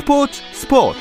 스포츠 0.00 0.40
스포츠 0.54 0.98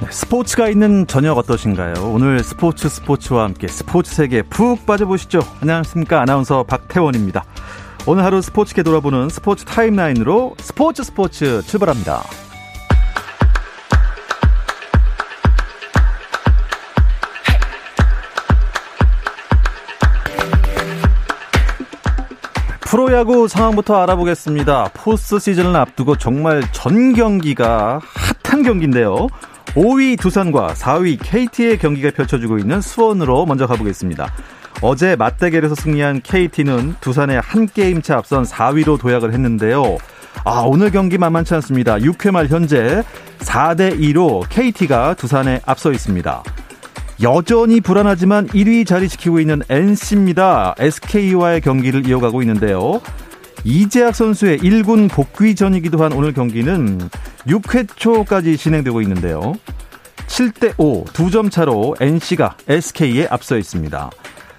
네, 0.00 0.10
스포츠가 0.10 0.68
있는 0.70 1.06
저녁 1.06 1.36
어떠신가요? 1.36 1.94
오늘 2.02 2.42
스포츠 2.42 2.88
스포츠와 2.88 3.44
함께 3.44 3.68
스포츠 3.68 4.14
세계에 4.14 4.40
푹 4.40 4.86
빠져보시죠. 4.86 5.40
안녕하십니까. 5.60 6.22
아나운서 6.22 6.62
박태원입니다. 6.62 7.44
오늘 8.06 8.24
하루 8.24 8.40
스포츠계 8.40 8.82
돌아보는 8.82 9.28
스포츠 9.28 9.66
타임라인으로 9.66 10.56
스포츠 10.58 11.04
스포츠 11.04 11.60
출발합니다. 11.62 12.22
프로야구 22.94 23.48
상황부터 23.48 24.00
알아보겠습니다. 24.04 24.90
포스트 24.94 25.40
시즌을 25.40 25.74
앞두고 25.74 26.16
정말 26.16 26.62
전 26.70 27.12
경기가 27.12 27.98
핫한 28.44 28.62
경기인데요. 28.62 29.26
5위 29.74 30.16
두산과 30.16 30.74
4위 30.74 31.18
KT의 31.20 31.78
경기가 31.78 32.12
펼쳐지고 32.12 32.56
있는 32.58 32.80
수원으로 32.80 33.46
먼저 33.46 33.66
가보겠습니다. 33.66 34.32
어제 34.80 35.16
맞대결에서 35.16 35.74
승리한 35.74 36.20
KT는 36.22 36.94
두산의 37.00 37.40
한 37.40 37.66
게임 37.66 38.00
차 38.00 38.18
앞선 38.18 38.44
4위로 38.44 39.00
도약을 39.00 39.32
했는데요. 39.32 39.98
아, 40.44 40.60
오늘 40.60 40.92
경기 40.92 41.18
만만치 41.18 41.52
않습니다. 41.54 41.96
6회 41.96 42.30
말 42.30 42.46
현재 42.46 43.02
4대 43.40 43.98
2로 43.98 44.48
KT가 44.48 45.14
두산에 45.14 45.60
앞서 45.66 45.90
있습니다. 45.90 46.44
여전히 47.22 47.80
불안하지만 47.80 48.48
1위 48.48 48.86
자리 48.86 49.08
지키고 49.08 49.38
있는 49.40 49.62
NC입니다. 49.68 50.74
SK와의 50.78 51.60
경기를 51.60 52.08
이어가고 52.08 52.42
있는데요. 52.42 53.00
이재학 53.64 54.14
선수의 54.14 54.58
1군 54.58 55.10
복귀 55.10 55.54
전이기도 55.54 56.02
한 56.02 56.12
오늘 56.12 56.32
경기는 56.32 57.00
6회 57.46 57.88
초까지 57.96 58.56
진행되고 58.56 59.00
있는데요. 59.02 59.54
7대5 60.26 61.12
두점 61.12 61.50
차로 61.50 61.96
NC가 62.00 62.56
SK에 62.68 63.28
앞서 63.30 63.56
있습니다. 63.56 64.10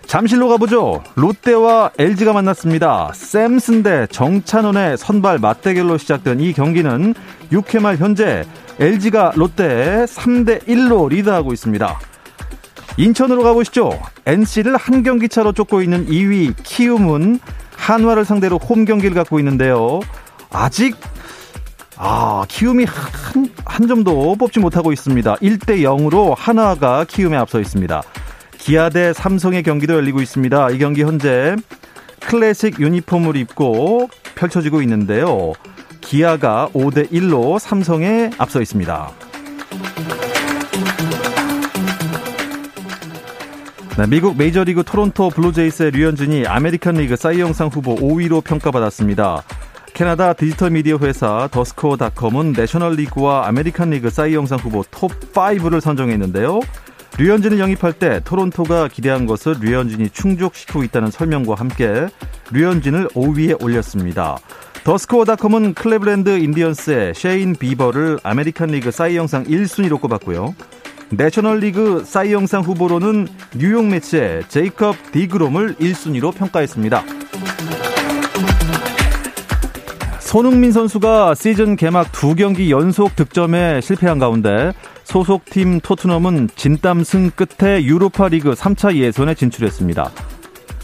잠실로 0.06 0.48
가보죠. 0.50 1.04
롯데와 1.16 1.92
LG가 1.98 2.32
만났습니다. 2.34 3.12
샘슨 3.14 3.84
대 3.84 4.08
정찬원의 4.08 4.98
선발 4.98 5.40
맞대결로 5.40 5.98
시작된 5.98 6.40
이 6.40 6.54
경기는 6.54 7.14
6회 7.52 7.82
말 7.82 7.98
현재 7.98 8.44
LG가 8.80 9.34
롯데에 9.36 10.06
3대 10.06 10.64
1로 10.68 11.10
리드하고 11.10 11.54
있습니다. 11.54 12.00
인천으로 12.98 13.44
가보시죠. 13.44 14.00
NC를 14.26 14.78
한 14.78 15.04
경기 15.04 15.28
차로 15.28 15.52
쫓고 15.52 15.82
있는 15.82 16.08
2위 16.08 16.54
키움은 16.64 17.40
한화를 17.76 18.26
상대로 18.26 18.58
홈 18.58 18.86
경기를 18.86 19.14
갖고 19.14 19.40
있는데요. 19.40 20.00
아직 20.50 20.96
아, 21.98 22.44
키움이 22.48 22.86
한, 22.86 23.50
한 23.66 23.88
점도 23.88 24.36
뽑지 24.36 24.60
못하고 24.60 24.92
있습니다. 24.92 25.36
1대 25.36 25.82
0으로 25.82 26.36
한화가 26.38 27.06
키움에 27.06 27.38
앞서 27.38 27.60
있습니다. 27.60 28.02
기아 28.58 28.90
대 28.90 29.14
삼성의 29.14 29.64
경기도 29.64 29.94
열리고 29.94 30.22
있습니다. 30.22 30.72
이 30.72 30.78
경기 30.78 31.04
현재 31.04 31.56
클래식 32.22 32.80
유니폼을 32.80 33.36
입고 33.36 34.10
펼쳐지고 34.36 34.82
있는데요. 34.82 35.54
기아가 36.02 36.70
5대 36.74 37.12
1로 37.12 37.60
삼성에 37.60 38.32
앞서 38.38 38.62
있습니다. 38.62 39.12
네, 43.98 44.06
미국 44.08 44.36
메이저리그 44.36 44.84
토론토 44.84 45.30
블루제이스의 45.30 45.92
류현진이 45.92 46.48
아메리칸 46.48 46.96
리그 46.96 47.16
사이영상 47.16 47.70
후보 47.70 47.96
5위로 47.96 48.44
평가받았습니다. 48.44 49.42
캐나다 49.94 50.34
디지털 50.34 50.72
미디어 50.72 50.98
회사 50.98 51.48
더스코어닷컴은 51.50 52.52
내셔널 52.52 52.96
리그와 52.96 53.48
아메리칸 53.48 53.92
리그 53.92 54.10
사이영상 54.10 54.60
후보 54.60 54.84
톱 54.92 55.14
5를 55.32 55.80
선정했는데요. 55.80 56.60
류현진을 57.18 57.58
영입할 57.58 57.94
때 57.94 58.20
토론토가 58.26 58.90
기대한 58.90 59.26
것을 59.26 59.56
류현진이 59.62 60.10
충족시키고 60.10 60.84
있다는 60.84 61.10
설명과 61.10 61.56
함께 61.56 62.08
류현진을 62.52 63.08
5위에 63.14 63.64
올렸습니다. 63.64 64.38
더스코어닷컴은 64.84 65.74
클레브랜드 65.74 66.38
인디언스의 66.38 67.14
셰인 67.16 67.56
비버를 67.56 68.20
아메리칸 68.24 68.72
리그 68.72 68.92
사이 68.92 69.16
영상 69.16 69.46
1순위로 69.46 70.02
꼽았고요. 70.02 70.54
내셔널리그 71.10 72.04
사이 72.06 72.34
영상 72.34 72.62
후보로는 72.62 73.28
뉴욕 73.56 73.86
메츠의 73.86 74.44
제이컵 74.48 75.12
디그롬을 75.12 75.76
1순위로 75.76 76.34
평가했습니다. 76.36 77.04
손흥민 80.20 80.72
선수가 80.72 81.36
시즌 81.36 81.76
개막 81.76 82.12
두 82.12 82.36
경기 82.36 82.72
연속 82.72 83.16
득점에 83.16 83.80
실패한 83.82 84.20
가운데 84.20 84.74
소속팀 85.06 85.80
토트넘은 85.80 86.50
진땀승 86.56 87.32
끝에 87.32 87.84
유로파 87.84 88.28
리그 88.28 88.52
3차 88.52 88.96
예선에 88.96 89.36
진출했습니다. 89.36 90.12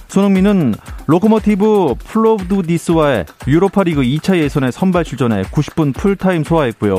손흥민은 0.08 0.76
로코모티브 1.08 1.96
플로브디프와의 2.06 3.26
유로파 3.48 3.84
리그 3.84 4.02
2차 4.02 4.38
예선에 4.38 4.70
선발 4.70 5.06
출전해 5.06 5.42
90분 5.44 5.94
풀타임 5.96 6.44
소화했고요. 6.44 6.98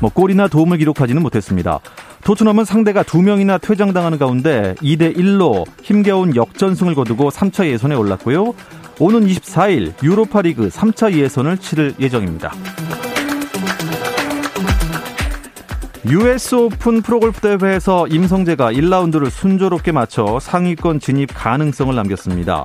뭐 0.00 0.10
골이나 0.12 0.48
도움을 0.48 0.78
기록하지는 0.78 1.22
못했습니다. 1.22 1.80
토트넘은 2.24 2.64
상대가 2.64 3.02
두 3.02 3.22
명이나 3.22 3.58
퇴장당하는 3.58 4.18
가운데 4.18 4.74
2대 4.78 5.16
1로 5.16 5.64
힘겨운 5.82 6.36
역전승을 6.36 6.94
거두고 6.94 7.30
3차 7.30 7.66
예선에 7.66 7.94
올랐고요. 7.94 8.54
오는 9.00 9.26
24일 9.26 9.92
유로파 10.02 10.42
리그 10.42 10.68
3차 10.68 11.12
예선을 11.12 11.58
치를 11.58 11.94
예정입니다. 12.00 12.52
US 16.10 16.54
오픈 16.54 17.02
프로골프 17.02 17.40
대회에서 17.40 18.06
임성재가 18.08 18.72
1라운드를 18.72 19.30
순조롭게 19.30 19.92
마쳐 19.92 20.38
상위권 20.40 21.00
진입 21.00 21.30
가능성을 21.34 21.94
남겼습니다. 21.94 22.64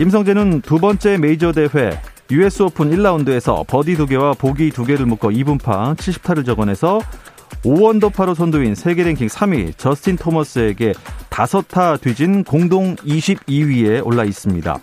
임성재는 0.00 0.62
두 0.62 0.78
번째 0.78 1.18
메이저 1.18 1.52
대회 1.52 2.00
US 2.30 2.62
오픈 2.62 2.90
1라운드에서 2.90 3.66
버디 3.66 3.96
2개와 3.96 4.38
보기 4.38 4.70
2개를 4.70 5.04
묶어 5.04 5.28
이븐파 5.28 5.94
70타를 5.94 6.46
적어내서 6.46 7.00
5언더파로 7.64 8.34
선두인 8.34 8.74
세계 8.74 9.04
랭킹 9.04 9.28
3위 9.28 9.76
저스틴 9.78 10.16
토머스에게 10.16 10.92
5타 11.30 12.00
뒤진 12.00 12.44
공동 12.44 12.94
22위에 12.96 14.04
올라 14.06 14.24
있습니다. 14.24 14.78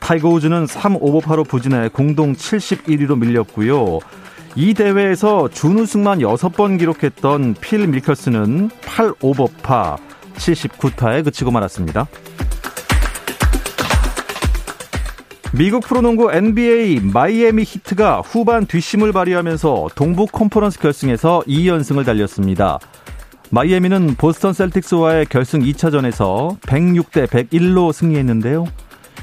타이거 0.00 0.28
우즈는 0.28 0.66
3 0.66 0.96
오버파로 0.96 1.44
부진해 1.44 1.88
공동 1.88 2.34
71위로 2.34 3.18
밀렸고요. 3.18 4.00
이 4.56 4.74
대회에서 4.74 5.48
준우승만 5.48 6.18
6번 6.18 6.78
기록했던 6.78 7.54
필 7.60 7.86
미컬슨은 7.86 8.70
8 8.84 9.14
오버파 9.22 9.96
79타에 10.36 11.24
그치고 11.24 11.50
말았습니다. 11.50 12.06
미국 15.52 15.82
프로농구 15.84 16.30
NBA 16.32 17.00
마이애미 17.00 17.62
히트가 17.66 18.20
후반 18.20 18.66
뒷심을 18.66 19.12
발휘하면서 19.12 19.88
동부 19.94 20.26
컨퍼런스 20.26 20.78
결승에서 20.78 21.42
2연승을 21.46 22.04
달렸습니다. 22.04 22.78
마이애미는 23.50 24.16
보스턴 24.16 24.52
셀틱스와의 24.52 25.26
결승 25.26 25.60
2차전에서 25.60 26.60
106대 26.60 27.26
101로 27.26 27.92
승리했는데요. 27.94 28.66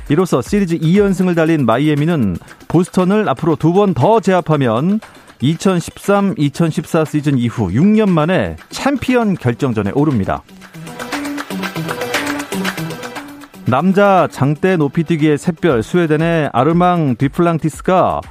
이로써 0.09 0.41
시리즈 0.41 0.79
2연승을 0.79 1.35
달린 1.35 1.65
마이애미는 1.65 2.37
보스턴을 2.67 3.29
앞으로 3.29 3.55
두 3.55 3.71
번 3.73 3.93
더 3.93 4.19
제압하면 4.19 4.99
2013-2014 5.41 7.05
시즌 7.07 7.37
이후 7.37 7.69
6년 7.69 8.09
만에 8.09 8.55
챔피언 8.69 9.35
결정전에 9.35 9.91
오릅니다. 9.93 10.41
남자 13.67 14.27
장대 14.31 14.77
높이뛰기의 14.77 15.39
샛별 15.39 15.81
스웨덴의 15.81 16.51
아르망 16.53 17.15
듀플랑티스가 17.15 18.21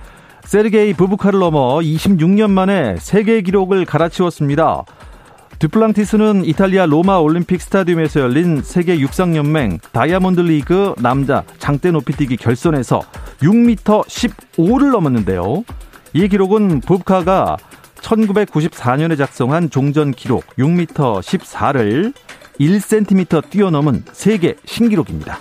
세르게이 0.44 0.94
부부카를 0.94 1.40
넘어 1.40 1.78
26년 1.78 2.50
만에 2.50 2.96
세계 2.98 3.40
기록을 3.40 3.84
갈아치웠습니다. 3.84 4.84
듀플랑티스는 5.58 6.44
이탈리아 6.44 6.86
로마 6.86 7.16
올림픽 7.16 7.60
스타디움에서 7.62 8.20
열린 8.20 8.62
세계 8.62 9.00
육상연맹 9.00 9.78
다이아몬드 9.90 10.40
리그 10.40 10.94
남자 10.98 11.42
장대 11.58 11.90
높이뛰기 11.90 12.36
결선에서 12.36 13.00
6m 13.40 14.06
15를 14.06 14.92
넘었는데요. 14.92 15.64
이 16.12 16.28
기록은 16.28 16.80
부부카가 16.80 17.56
1994년에 17.96 19.18
작성한 19.18 19.70
종전 19.70 20.12
기록 20.12 20.44
6m 20.58 21.22
14를 21.22 22.12
1cm 22.60 23.50
뛰어넘은 23.50 24.04
세계 24.12 24.56
신기록입니다. 24.64 25.38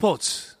스포츠 0.00 0.56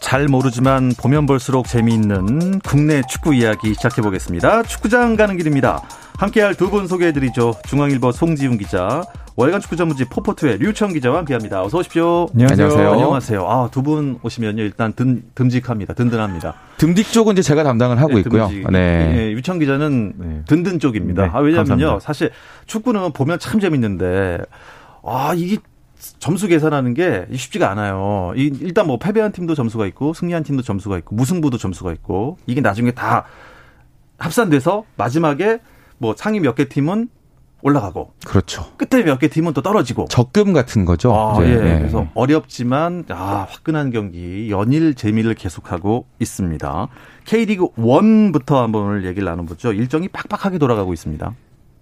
잘 0.00 0.28
모르지만 0.28 0.92
보면 0.96 1.26
볼수록 1.26 1.66
재미있는 1.66 2.60
국내 2.60 3.02
축구 3.10 3.34
이야기 3.34 3.74
시작해 3.74 4.02
보겠습니다. 4.02 4.62
축구장 4.62 5.16
가는 5.16 5.36
길입니다. 5.36 5.82
함께할 6.18 6.54
두 6.54 6.70
분 6.70 6.86
소개해드리죠. 6.86 7.54
중앙일보 7.66 8.12
송지훈 8.12 8.56
기자, 8.58 9.02
월간 9.36 9.60
축구 9.60 9.74
전문지 9.74 10.04
포포트의 10.04 10.58
류청 10.58 10.92
기자와 10.92 11.18
함께합니다. 11.18 11.60
어서 11.64 11.78
오십시오. 11.78 12.28
안녕하세요. 12.34 12.92
안녕하세요. 12.92 13.44
아, 13.48 13.68
두 13.72 13.82
분 13.82 14.18
오시면요 14.22 14.62
일단 14.62 14.92
든, 14.92 15.24
듬직합니다. 15.34 15.92
든든합니다. 15.94 16.54
듬직 16.78 17.10
쪽은 17.10 17.32
이제 17.32 17.42
제가 17.42 17.64
담당을 17.64 17.98
하고 17.98 18.14
네, 18.14 18.20
있고요. 18.20 18.46
듬직. 18.46 18.70
네. 18.70 19.14
예, 19.16 19.32
유청 19.32 19.58
기자는 19.58 20.12
네. 20.16 20.42
든든 20.46 20.78
쪽입니다. 20.78 21.24
네, 21.24 21.28
아, 21.32 21.38
왜냐면요 21.40 21.68
감사합니다. 21.68 22.00
사실 22.00 22.30
축구는 22.66 23.12
보면 23.12 23.40
참 23.40 23.58
재밌는데 23.58 24.38
아 25.04 25.32
이게 25.36 25.56
점수 26.20 26.46
계산하는 26.46 26.94
게 26.94 27.26
쉽지가 27.34 27.68
않아요. 27.72 28.32
이- 28.36 28.52
일단 28.60 28.86
뭐 28.86 28.98
패배한 29.00 29.32
팀도 29.32 29.56
점수가 29.56 29.84
있고 29.86 30.14
승리한 30.14 30.44
팀도 30.44 30.62
점수가 30.62 30.96
있고 30.98 31.16
무승부도 31.16 31.58
점수가 31.58 31.92
있고 31.94 32.38
이게 32.46 32.60
나중에 32.60 32.92
다 32.92 33.24
합산돼서 34.18 34.84
마지막에 34.96 35.58
뭐 35.98 36.14
상위 36.16 36.38
몇 36.38 36.54
개 36.54 36.68
팀은 36.68 37.08
올라가고 37.64 38.12
그렇죠. 38.26 38.66
끝에 38.76 39.02
몇 39.02 39.18
개 39.18 39.28
팀은 39.28 39.54
또 39.54 39.62
떨어지고. 39.62 40.06
적금 40.08 40.52
같은 40.52 40.84
거죠. 40.84 41.14
아. 41.14 41.38
예. 41.44 41.56
네. 41.56 41.78
그래서 41.78 42.06
어렵지만 42.14 43.04
아, 43.08 43.46
화끈한 43.50 43.90
경기 43.90 44.50
연일 44.50 44.94
재미를 44.94 45.34
계속하고 45.34 46.06
있습니다. 46.20 46.88
K리그 47.24 47.68
1부터 47.76 48.56
한번 48.56 48.82
오늘 48.84 49.06
얘기를 49.06 49.24
나눠보죠. 49.26 49.72
일정이 49.72 50.08
빡빡하게 50.08 50.58
돌아가고 50.58 50.92
있습니다. 50.92 51.32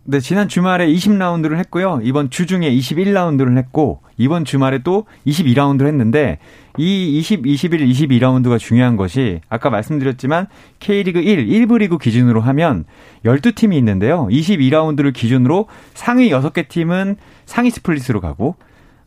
네, 0.05 0.19
지난 0.19 0.49
주말에 0.49 0.89
20라운드를 0.89 1.59
했고요. 1.59 2.01
이번 2.03 2.29
주 2.29 2.47
중에 2.47 2.73
21라운드를 2.73 3.57
했고, 3.57 4.01
이번 4.17 4.45
주말에 4.45 4.81
또 4.83 5.07
22라운드를 5.29 5.87
했는데, 5.87 6.39
이 6.77 7.19
20, 7.21 7.47
21, 7.47 7.87
22라운드가 7.87 8.59
중요한 8.59 8.97
것이, 8.97 9.41
아까 9.49 9.71
말씀드렸지만, 9.71 10.49
K리그 10.81 11.21
1, 11.21 11.47
1부 11.47 11.79
리그 11.79 11.99
기준으로 11.99 12.41
하면 12.41 12.85
12팀이 13.25 13.75
있는데요. 13.75 14.27
22라운드를 14.29 15.13
기준으로 15.13 15.69
상위 15.95 16.31
6개 16.31 16.67
팀은 16.69 17.15
상위 17.47 17.71
스플릿으로 17.71 18.21
가고, 18.21 18.57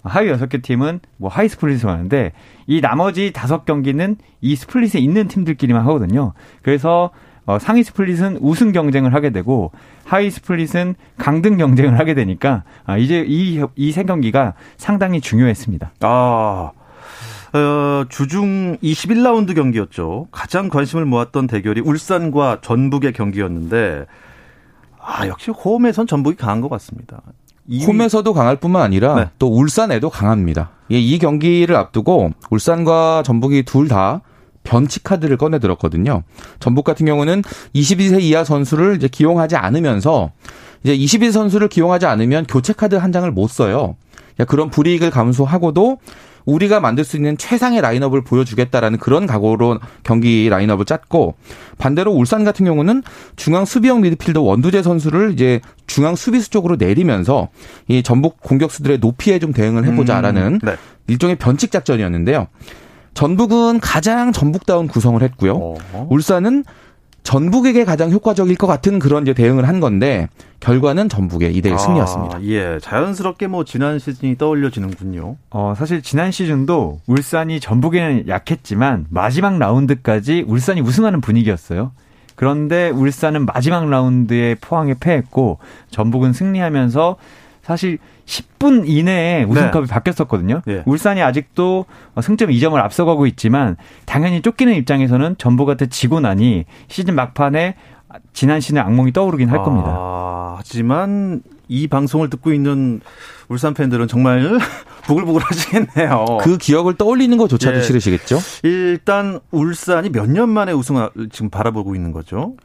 하위 0.01 0.31
6개 0.31 0.63
팀은 0.63 1.01
뭐 1.17 1.29
하위 1.29 1.49
스플릿으로 1.49 1.91
가는데, 1.91 2.31
이 2.67 2.79
나머지 2.79 3.31
5경기는 3.33 4.15
이 4.39 4.55
스플릿에 4.55 4.99
있는 4.99 5.27
팀들끼리만 5.27 5.81
하거든요. 5.87 6.31
그래서 6.61 7.11
어, 7.45 7.59
상위 7.59 7.83
스플릿은 7.83 8.39
우승 8.41 8.71
경쟁을 8.71 9.13
하게 9.13 9.29
되고 9.29 9.71
하위 10.03 10.31
스플릿은 10.31 10.95
강등 11.17 11.57
경쟁을 11.57 11.99
하게 11.99 12.13
되니까 12.13 12.63
아, 12.85 12.97
이제 12.97 13.23
이이 13.27 13.91
세 13.91 14.03
경기가 14.03 14.53
상당히 14.77 15.21
중요했습니다. 15.21 15.91
아, 16.01 16.71
어, 17.53 18.05
주중 18.09 18.77
21라운드 18.77 19.55
경기였죠. 19.55 20.27
가장 20.31 20.69
관심을 20.69 21.05
모았던 21.05 21.47
대결이 21.47 21.81
울산과 21.81 22.59
전북의 22.61 23.13
경기였는데, 23.13 24.05
아, 24.99 25.27
역시 25.27 25.51
홈에선 25.51 26.07
전북이 26.07 26.35
강한 26.35 26.61
것 26.61 26.69
같습니다. 26.69 27.21
홈에서도 27.87 28.31
강할 28.33 28.57
뿐만 28.57 28.81
아니라 28.81 29.15
네. 29.15 29.29
또 29.39 29.47
울산에도 29.47 30.09
강합니다. 30.09 30.69
예, 30.91 30.99
이 30.99 31.17
경기를 31.17 31.75
앞두고 31.75 32.31
울산과 32.49 33.23
전북이 33.25 33.63
둘 33.63 33.87
다 33.87 34.21
변칙 34.65 35.03
카드를 35.03 35.37
꺼내 35.37 35.59
들었거든요. 35.59 36.23
전북 36.59 36.83
같은 36.83 37.05
경우는 37.05 37.43
22세 37.73 38.21
이하 38.21 38.43
선수를 38.43 38.97
이제 38.97 39.07
기용하지 39.07 39.55
않으면서 39.55 40.31
이제 40.83 40.97
22세 40.97 41.31
선수를 41.31 41.69
기용하지 41.69 42.05
않으면 42.05 42.45
교체 42.47 42.73
카드 42.73 42.95
한 42.95 43.13
장을 43.13 43.29
못 43.31 43.49
써요. 43.49 43.95
야, 44.39 44.45
그런 44.45 44.69
불이익을 44.69 45.11
감수하고도 45.11 45.99
우리가 46.45 46.79
만들 46.79 47.03
수 47.03 47.15
있는 47.15 47.37
최상의 47.37 47.81
라인업을 47.81 48.23
보여주겠다라는 48.23 48.99
그런 48.99 49.25
각오로 49.25 49.79
경기 50.03 50.47
라인업을 50.47 50.85
짰고 50.85 51.35
반대로 51.77 52.11
울산 52.11 52.43
같은 52.43 52.65
경우는 52.65 53.01
중앙 53.35 53.65
수비형 53.65 54.01
미드필더 54.01 54.41
원두재 54.41 54.83
선수를 54.83 55.33
이제 55.33 55.59
중앙 55.87 56.15
수비수 56.15 56.51
쪽으로 56.51 56.75
내리면서 56.75 57.49
이 57.87 58.03
전북 58.03 58.41
공격수들의 58.41 58.99
높이에 58.99 59.39
좀 59.39 59.53
대응을 59.53 59.85
해보자라는 59.85 60.53
음, 60.53 60.59
네. 60.61 60.75
일종의 61.07 61.37
변칙 61.37 61.71
작전이었는데요. 61.71 62.47
전북은 63.15 63.79
가장 63.79 64.31
전북다운 64.31 64.87
구성을 64.87 65.19
했고요. 65.23 65.53
어. 65.55 66.07
울산은 66.11 66.65
전북에게 67.23 67.85
가장 67.85 68.11
효과적일 68.11 68.55
것 68.55 68.67
같은 68.67 68.99
그런 68.99 69.23
이제 69.23 69.33
대응을 69.33 69.67
한 69.67 69.79
건데 69.79 70.27
결과는 70.59 71.09
전북의 71.09 71.55
2대1 71.55 71.79
승리였습니다. 71.79 72.37
아, 72.37 72.41
예, 72.43 72.77
자연스럽게 72.79 73.47
뭐 73.47 73.63
지난 73.63 73.97
시즌이 73.97 74.37
떠올려지는군요. 74.37 75.37
어, 75.49 75.73
사실 75.75 76.03
지난 76.03 76.31
시즌도 76.31 76.99
울산이 77.07 77.59
전북에는 77.59 78.27
약했지만 78.27 79.07
마지막 79.09 79.57
라운드까지 79.57 80.43
울산이 80.45 80.81
우승하는 80.81 81.19
분위기였어요. 81.19 81.93
그런데 82.35 82.89
울산은 82.89 83.47
마지막 83.47 83.89
라운드에 83.89 84.55
포항에 84.61 84.93
패했고 84.99 85.57
전북은 85.89 86.33
승리하면서 86.33 87.15
사실 87.63 87.97
10분 88.25 88.83
이내에 88.87 89.43
우승컵이 89.43 89.87
바뀌었었거든요. 89.87 90.61
예. 90.67 90.83
울산이 90.85 91.21
아직도 91.21 91.85
승점 92.21 92.49
2점을 92.49 92.75
앞서가고 92.75 93.27
있지만 93.27 93.77
당연히 94.05 94.41
쫓기는 94.41 94.73
입장에서는 94.73 95.35
전북한테 95.37 95.87
지고 95.87 96.19
나니 96.19 96.65
시즌 96.87 97.15
막판에 97.15 97.75
지난 98.33 98.61
시즌의 98.61 98.81
악몽이 98.83 99.11
떠오르긴 99.13 99.49
할 99.49 99.61
겁니다. 99.63 99.89
아, 99.89 100.55
하지만 100.57 101.41
이 101.67 101.87
방송을 101.87 102.29
듣고 102.29 102.53
있는 102.53 103.01
울산 103.49 103.73
팬들은 103.73 104.07
정말 104.07 104.57
부글부글 105.05 105.41
하시겠네요. 105.43 106.25
그 106.41 106.57
기억을 106.57 106.95
떠올리는 106.95 107.35
것조차도 107.37 107.77
예. 107.77 107.81
싫으시겠죠? 107.81 108.39
일단 108.63 109.39
울산이 109.51 110.09
몇 110.09 110.27
년 110.29 110.49
만에 110.49 110.71
우승을 110.71 111.09
지금 111.31 111.49
바라보고 111.49 111.95
있는 111.95 112.11
거죠. 112.11 112.55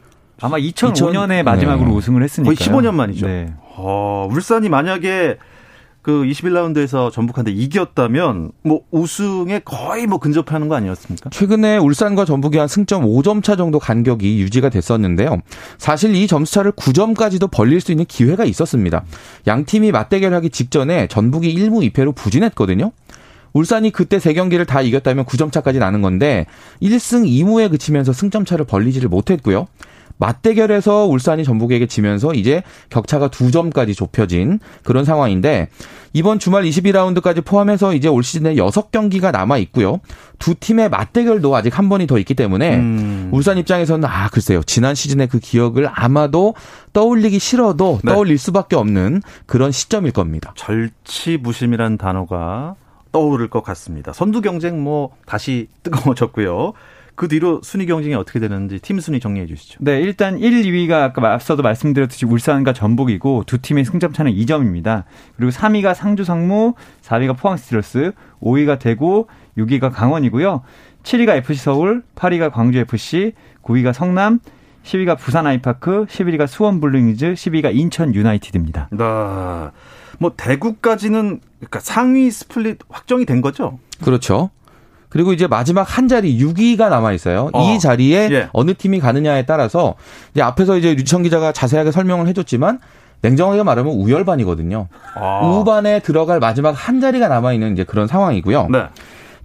아마 0.40 0.56
2005년에 0.58 1.40
2000 1.40 1.44
마지막으로 1.44 1.90
네. 1.90 1.94
우승을 1.96 2.22
했으니까 2.22 2.52
거의 2.52 2.56
15년 2.56 2.94
만이죠. 2.94 3.26
네. 3.26 3.52
어, 3.76 4.28
울산이 4.30 4.68
만약에 4.68 5.36
그 6.02 6.22
21라운드에서 6.22 7.12
전북한테 7.12 7.50
이겼다면 7.50 8.52
뭐 8.62 8.80
우승에 8.90 9.60
거의 9.64 10.06
뭐 10.06 10.18
근접하는 10.18 10.68
거 10.68 10.74
아니었습니까? 10.74 11.28
최근에 11.28 11.76
울산과 11.76 12.24
전북이 12.24 12.56
한 12.56 12.68
승점 12.68 13.04
5점 13.04 13.42
차 13.42 13.54
정도 13.54 13.78
간격이 13.78 14.40
유지가 14.40 14.70
됐었는데요. 14.70 15.40
사실 15.76 16.14
이 16.14 16.26
점수차를 16.26 16.72
9점까지도 16.72 17.50
벌릴 17.50 17.82
수 17.82 17.92
있는 17.92 18.06
기회가 18.06 18.44
있었습니다. 18.44 19.04
양 19.46 19.66
팀이 19.66 19.92
맞대결하기 19.92 20.50
직전에 20.50 21.06
전북이 21.08 21.54
1무 21.54 21.90
2패로 21.92 22.14
부진했거든요. 22.14 22.92
울산이 23.52 23.90
그때 23.90 24.18
세 24.18 24.32
경기를 24.32 24.64
다 24.64 24.80
이겼다면 24.80 25.26
9점 25.26 25.52
차까지 25.52 25.80
나는 25.80 26.00
건데 26.00 26.46
1승 26.80 27.26
2무에 27.26 27.70
그치면서 27.70 28.12
승점 28.14 28.46
차를 28.46 28.64
벌리지를 28.64 29.08
못했고요. 29.10 29.66
맞대결에서 30.20 31.06
울산이 31.06 31.44
전북에게 31.44 31.86
지면서 31.86 32.34
이제 32.34 32.62
격차가 32.90 33.28
두 33.28 33.50
점까지 33.50 33.94
좁혀진 33.94 34.60
그런 34.84 35.04
상황인데 35.04 35.68
이번 36.12 36.38
주말 36.38 36.64
22라운드까지 36.64 37.44
포함해서 37.44 37.94
이제 37.94 38.08
올 38.08 38.22
시즌에 38.22 38.54
6경기가 38.54 39.32
남아 39.32 39.58
있고요. 39.58 40.00
두 40.38 40.54
팀의 40.54 40.90
맞대결도 40.90 41.54
아직 41.56 41.78
한 41.78 41.88
번이 41.88 42.06
더 42.06 42.18
있기 42.18 42.34
때문에 42.34 42.76
음. 42.76 43.30
울산 43.32 43.58
입장에서는 43.58 44.06
아 44.08 44.28
글쎄요 44.28 44.62
지난 44.62 44.94
시즌의 44.94 45.28
그 45.28 45.38
기억을 45.38 45.88
아마도 45.92 46.54
떠올리기 46.92 47.38
싫어도 47.38 48.00
네. 48.04 48.12
떠올릴 48.12 48.38
수밖에 48.38 48.76
없는 48.76 49.22
그런 49.46 49.72
시점일 49.72 50.12
겁니다. 50.12 50.52
절치부심이란 50.56 51.96
단어가 51.96 52.74
떠오를 53.12 53.48
것 53.48 53.62
같습니다. 53.62 54.12
선두 54.12 54.40
경쟁 54.40 54.82
뭐 54.82 55.10
다시 55.26 55.68
뜨거워졌고요. 55.82 56.72
그 57.14 57.28
뒤로 57.28 57.60
순위 57.62 57.86
경쟁이 57.86 58.14
어떻게 58.14 58.38
되는지 58.38 58.78
팀 58.80 59.00
순위 59.00 59.20
정리해 59.20 59.46
주시죠. 59.46 59.78
네, 59.80 60.00
일단 60.00 60.38
1, 60.38 60.62
2위가 60.62 60.92
아까 60.92 61.34
앞서도 61.34 61.62
말씀드렸듯이 61.62 62.26
울산과 62.26 62.72
전북이고 62.72 63.44
두 63.46 63.58
팀의 63.58 63.84
승점 63.84 64.12
차는 64.12 64.32
2점입니다. 64.32 65.04
그리고 65.36 65.50
3위가 65.50 65.94
상주 65.94 66.24
상무, 66.24 66.74
4위가 67.02 67.36
포항 67.36 67.56
스틸러스, 67.56 68.12
5위가 68.40 68.78
대구, 68.78 69.26
6위가 69.58 69.92
강원이고요. 69.92 70.62
7위가 71.02 71.36
FC 71.36 71.62
서울, 71.62 72.02
8위가 72.14 72.52
광주 72.52 72.78
FC, 72.78 73.32
9위가 73.62 73.92
성남, 73.92 74.40
10위가 74.82 75.18
부산 75.18 75.46
아이파크, 75.46 76.06
11위가 76.06 76.46
수원 76.46 76.80
블루윙즈, 76.80 77.34
12위가 77.34 77.74
인천 77.74 78.14
유나이티드입니다. 78.14 78.88
나, 78.92 79.72
뭐 80.18 80.32
대구까지는 80.36 81.40
그러니까 81.58 81.80
상위 81.80 82.30
스플릿 82.30 82.78
확정이 82.88 83.24
된 83.24 83.40
거죠? 83.40 83.78
그렇죠. 84.02 84.50
그리고 85.10 85.32
이제 85.32 85.46
마지막 85.46 85.82
한 85.82 86.08
자리 86.08 86.38
6위가 86.38 86.88
남아 86.88 87.12
있어요. 87.12 87.50
어. 87.52 87.62
이 87.62 87.78
자리에 87.78 88.28
예. 88.30 88.48
어느 88.52 88.74
팀이 88.74 89.00
가느냐에 89.00 89.42
따라서 89.44 89.96
이제 90.32 90.40
앞에서 90.40 90.78
이제 90.78 90.94
류청 90.94 91.22
기자가 91.22 91.52
자세하게 91.52 91.90
설명을 91.90 92.28
해줬지만 92.28 92.78
냉정하게 93.22 93.64
말하면 93.64 93.92
우열반이거든요. 93.92 94.88
아. 95.16 95.40
우반에 95.44 96.00
들어갈 96.00 96.40
마지막 96.40 96.70
한 96.70 97.00
자리가 97.00 97.28
남아 97.28 97.52
있는 97.52 97.72
이제 97.72 97.84
그런 97.84 98.06
상황이고요. 98.06 98.68
네. 98.70 98.84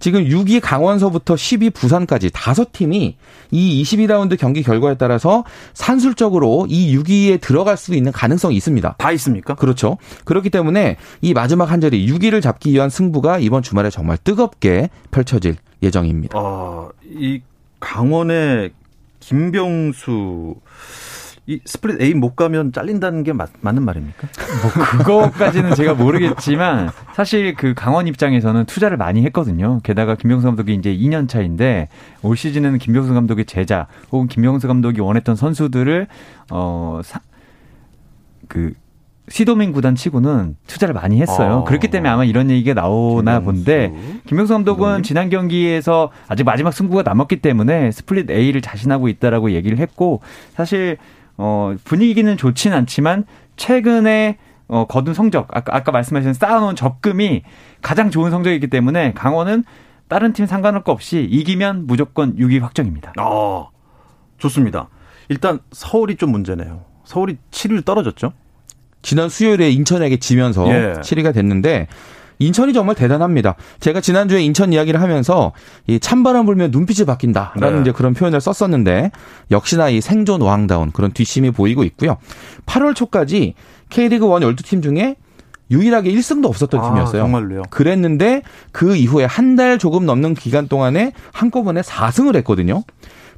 지금 0.06 0.24
6위 0.26 0.60
강원서부터 0.62 1.34
10위 1.34 1.74
부산까지 1.74 2.30
다섯 2.32 2.70
팀이 2.70 3.16
이 3.50 3.82
22라운드 3.82 4.38
경기 4.38 4.62
결과에 4.62 4.94
따라서 4.94 5.42
산술적으로 5.74 6.68
이 6.68 6.96
6위에 6.96 7.40
들어갈 7.40 7.76
수 7.76 7.92
있는 7.92 8.12
가능성이 8.12 8.54
있습니다. 8.54 8.94
다 8.98 9.10
있습니까? 9.10 9.56
그렇죠. 9.56 9.98
그렇기 10.24 10.50
때문에 10.50 10.96
이 11.22 11.34
마지막 11.34 11.72
한 11.72 11.80
자리 11.80 12.06
6위를 12.06 12.40
잡기 12.40 12.70
위한 12.70 12.88
승부가 12.88 13.40
이번 13.40 13.64
주말에 13.64 13.90
정말 13.90 14.16
뜨겁게 14.22 14.90
펼쳐질 15.10 15.56
예정입니다. 15.82 16.38
어, 16.38 16.90
이 17.04 17.40
강원의 17.80 18.70
김병수 19.18 20.54
이 21.48 21.60
스플릿 21.64 22.00
A 22.00 22.14
못 22.14 22.34
가면 22.34 22.72
잘린다는 22.72 23.22
게 23.22 23.32
맞, 23.32 23.50
맞는 23.60 23.84
말입니까? 23.84 24.26
뭐 24.62 24.70
그거까지는 24.98 25.76
제가 25.76 25.94
모르겠지만 25.94 26.90
사실 27.14 27.54
그 27.54 27.72
강원 27.74 28.08
입장에서는 28.08 28.64
투자를 28.64 28.96
많이 28.96 29.24
했거든요. 29.26 29.78
게다가 29.84 30.16
김병수 30.16 30.44
감독이 30.44 30.74
이제 30.74 30.92
2년 30.92 31.28
차인데 31.28 31.88
올 32.22 32.36
시즌에는 32.36 32.78
김병수 32.78 33.14
감독의 33.14 33.44
제자 33.44 33.86
혹은 34.10 34.26
김병수 34.26 34.66
감독이 34.66 35.00
원했던 35.00 35.36
선수들을 35.36 36.08
어, 36.50 36.77
그 36.77 37.04
시도민 39.28 39.72
구단 39.72 39.94
치고는 39.94 40.56
투자를 40.66 40.94
많이 40.94 41.20
했어요. 41.20 41.60
아, 41.60 41.64
그렇기 41.64 41.88
때문에 41.88 42.08
아마 42.08 42.24
이런 42.24 42.50
얘기가 42.50 42.74
나오나 42.74 43.38
김병수. 43.38 43.44
본데 43.44 43.92
김병수 44.26 44.52
감독은 44.52 45.04
지난 45.04 45.30
경기에서 45.30 46.10
아직 46.26 46.42
마지막 46.42 46.72
승부가 46.72 47.02
남았기 47.02 47.36
때문에 47.36 47.92
스플릿 47.92 48.30
A를 48.30 48.62
자신하고 48.62 49.08
있다라고 49.08 49.52
얘기를 49.52 49.78
했고 49.78 50.22
사실 50.54 50.96
어, 51.36 51.74
분위기는 51.84 52.36
좋진 52.36 52.72
않지만 52.72 53.24
최근에 53.56 54.38
어, 54.68 54.86
거둔 54.86 55.14
성적, 55.14 55.48
아까, 55.52 55.76
아까 55.76 55.92
말씀하신 55.92 56.32
쌓아놓은 56.34 56.74
적금이 56.74 57.42
가장 57.82 58.10
좋은 58.10 58.30
성적이기 58.30 58.68
때문에 58.68 59.12
강원은 59.12 59.64
다른 60.08 60.32
팀 60.32 60.46
상관할 60.46 60.82
거 60.82 60.92
없이 60.92 61.26
이기면 61.30 61.86
무조건 61.86 62.36
6위 62.36 62.60
확정입니다. 62.60 63.12
아, 63.16 63.66
좋습니다. 64.38 64.88
일단 65.28 65.60
서울이 65.72 66.16
좀 66.16 66.30
문제네요. 66.30 66.84
서울이 67.04 67.36
7위 67.50 67.84
떨어졌죠? 67.84 68.32
지난 69.02 69.28
수요일에 69.28 69.70
인천에게 69.70 70.16
지면서 70.18 70.66
예. 70.68 70.94
7위가 71.00 71.32
됐는데 71.32 71.86
인천이 72.38 72.72
정말 72.72 72.94
대단합니다. 72.94 73.54
제가 73.80 74.00
지난주에 74.00 74.42
인천 74.42 74.72
이야기를 74.72 75.00
하면서 75.00 75.52
이 75.86 75.98
찬바람 75.98 76.46
불면 76.46 76.70
눈빛이 76.70 77.06
바뀐다라는 77.06 77.76
네. 77.76 77.80
이제 77.82 77.92
그런 77.92 78.14
표현을 78.14 78.40
썼었는데 78.40 79.10
역시나 79.50 79.88
이 79.88 80.00
생존 80.00 80.42
왕다운 80.42 80.90
그런 80.92 81.12
뒷심이 81.12 81.50
보이고 81.50 81.82
있고요. 81.84 82.16
8월 82.66 82.94
초까지 82.94 83.54
K리그 83.88 84.24
1 84.26 84.30
12팀 84.54 84.82
중에 84.82 85.16
유일하게 85.70 86.12
1승도 86.12 86.46
없었던 86.46 86.78
아, 86.80 86.88
팀이었어요. 86.90 87.22
정말로요? 87.22 87.62
그랬는데 87.70 88.42
그 88.72 88.94
이후에 88.96 89.24
한 89.24 89.56
달 89.56 89.78
조금 89.78 90.04
넘는 90.04 90.34
기간 90.34 90.68
동안에 90.68 91.12
한꺼번에 91.32 91.80
4승을 91.80 92.36
했거든요. 92.36 92.82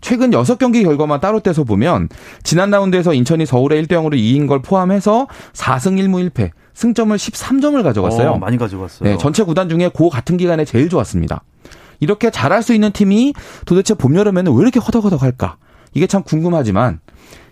최근 0.01 0.31
6경기 0.31 0.85
결과만 0.85 1.21
따로 1.21 1.41
떼서 1.41 1.65
보면 1.65 2.09
지난 2.43 2.71
라운드에서 2.71 3.15
인천이 3.15 3.47
서울에 3.47 3.81
1대 3.83 3.93
0으로 3.93 4.17
이긴 4.17 4.47
걸 4.47 4.63
포함해서 4.63 5.27
4승 5.53 5.99
1무 5.99 6.31
1패, 6.31 6.51
승점을 6.75 7.17
13점을 7.17 7.83
가져갔어요. 7.83 8.31
어, 8.31 8.39
많이 8.39 8.57
가져갔어요. 8.57 9.09
네, 9.09 9.19
전체 9.19 9.43
구단 9.43 9.69
중에 9.69 9.89
고 9.89 10.11
같은 10.11 10.37
기간에 10.37 10.65
제일 10.65 10.89
좋았습니다. 10.89 11.43
이렇게 12.01 12.31
잘할 12.31 12.63
수 12.63 12.75
있는 12.75 12.93
팀이 12.93 13.35
도대체 13.67 13.95
봄 13.95 14.15
여름에는 14.15 14.53
왜 14.53 14.63
이렇게 14.63 14.79
허덕허덕할까? 14.79 15.57
이게 15.95 16.07
참 16.07 16.23
궁금하지만 16.23 17.01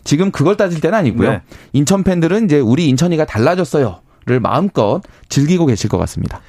지금 0.05 0.31
그걸 0.31 0.57
따질 0.57 0.81
때는 0.81 0.97
아니고요. 0.99 1.31
네. 1.31 1.43
인천 1.73 2.05
팬들은 2.05 2.45
이제 2.45 2.61
우리 2.61 2.89
인천이가 2.89 3.25
달라졌어요 3.25 4.01
를 4.27 4.41
마음껏 4.41 5.03
즐기고 5.29 5.67
계실 5.67 5.89
것 5.89 5.99
같습니다. 5.99 6.41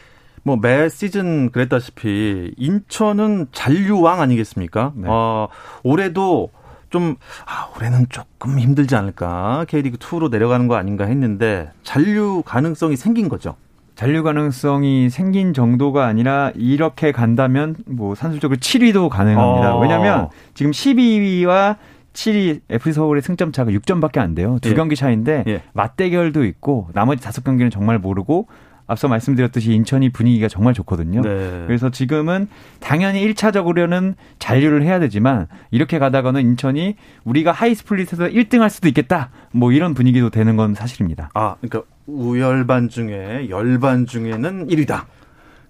뭐 0.43 0.55
매 0.57 0.89
시즌 0.89 1.51
그랬다시피 1.51 2.53
인천은 2.57 3.47
잔류왕 3.51 4.21
아니겠습니까? 4.21 4.93
네. 4.95 5.07
어, 5.09 5.47
올해도 5.83 6.49
좀 6.89 7.15
아, 7.45 7.69
올해는 7.75 8.05
조금 8.09 8.59
힘들지 8.59 8.95
않을까 8.95 9.65
K리그 9.67 9.97
2로 9.97 10.29
내려가는 10.29 10.67
거 10.67 10.75
아닌가 10.75 11.05
했는데 11.05 11.69
잔류 11.83 12.43
가능성이 12.45 12.95
생긴 12.95 13.27
거죠. 13.29 13.55
잔류 13.95 14.21
가능성이 14.23 15.09
생긴 15.09 15.53
정도가 15.53 16.05
아니라 16.05 16.51
이렇게 16.55 17.11
간다면 17.11 17.75
뭐 17.87 18.13
산술적으로 18.15 18.57
7위도 18.59 19.09
가능합니다. 19.09 19.75
어. 19.75 19.79
왜냐하면 19.81 20.29
지금 20.53 20.71
12위와 20.71 21.77
7위 22.13 22.61
FC 22.69 22.93
서울의 22.93 23.21
승점 23.21 23.51
차가 23.51 23.71
6점밖에 23.71 24.19
안 24.19 24.33
돼요. 24.33 24.57
두 24.61 24.69
예. 24.69 24.73
경기 24.75 24.95
차인데 24.95 25.43
예. 25.47 25.61
맞대결도 25.73 26.45
있고 26.45 26.89
나머지 26.93 27.23
다섯 27.23 27.43
경기는 27.43 27.69
정말 27.69 27.99
모르고 27.99 28.47
앞서 28.87 29.07
말씀드렸듯이 29.07 29.73
인천이 29.73 30.09
분위기가 30.09 30.47
정말 30.47 30.73
좋거든요. 30.73 31.21
네. 31.21 31.63
그래서 31.67 31.89
지금은 31.89 32.47
당연히 32.79 33.25
1차적으로는 33.27 34.15
잔류를 34.39 34.83
해야 34.83 34.99
되지만 34.99 35.47
이렇게 35.71 35.99
가다가는 35.99 36.41
인천이 36.41 36.95
우리가 37.25 37.51
하이스플릿에서 37.51 38.29
1등 38.29 38.59
할 38.59 38.69
수도 38.69 38.87
있겠다. 38.87 39.29
뭐 39.51 39.71
이런 39.71 39.93
분위기도 39.93 40.29
되는 40.29 40.55
건 40.55 40.73
사실입니다. 40.73 41.29
아, 41.33 41.55
그러니까 41.61 41.83
우열반 42.07 42.89
중에 42.89 43.47
열반 43.49 44.05
중에는 44.05 44.67
1위다. 44.67 45.03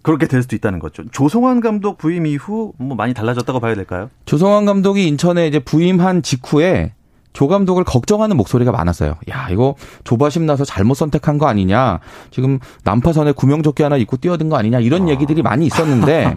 그렇게 0.04 0.28
될 0.28 0.42
수도 0.42 0.56
있다는 0.56 0.80
거죠. 0.80 1.04
조성환 1.12 1.60
감독 1.60 1.98
부임 1.98 2.26
이후 2.28 2.72
뭐 2.78 2.96
많이 2.96 3.14
달라졌다고 3.14 3.60
봐야 3.60 3.76
될까요? 3.76 4.10
조성환 4.24 4.66
감독이 4.66 5.06
인천에 5.06 5.48
이제 5.48 5.60
부임한 5.60 6.22
직후에 6.22 6.94
조 7.38 7.48
감독을 7.48 7.84
걱정하는 7.84 8.36
목소리가 8.36 8.72
많았어요. 8.72 9.14
야, 9.30 9.48
이거 9.52 9.76
조바심 10.04 10.48
나서 10.48 10.66
잘못 10.66 10.96
선택한 10.96 11.38
거 11.38 11.46
아니냐. 11.46 12.00
지금 12.32 12.58
난파선에 12.84 13.34
구명조끼 13.34 13.84
하나 13.84 13.96
입고 13.96 14.18
뛰어든 14.18 14.50
거 14.50 14.58
아니냐. 14.58 14.80
이런 14.80 15.04
아. 15.04 15.10
얘기들이 15.10 15.44
많이 15.44 15.68
있었는데 15.68 16.36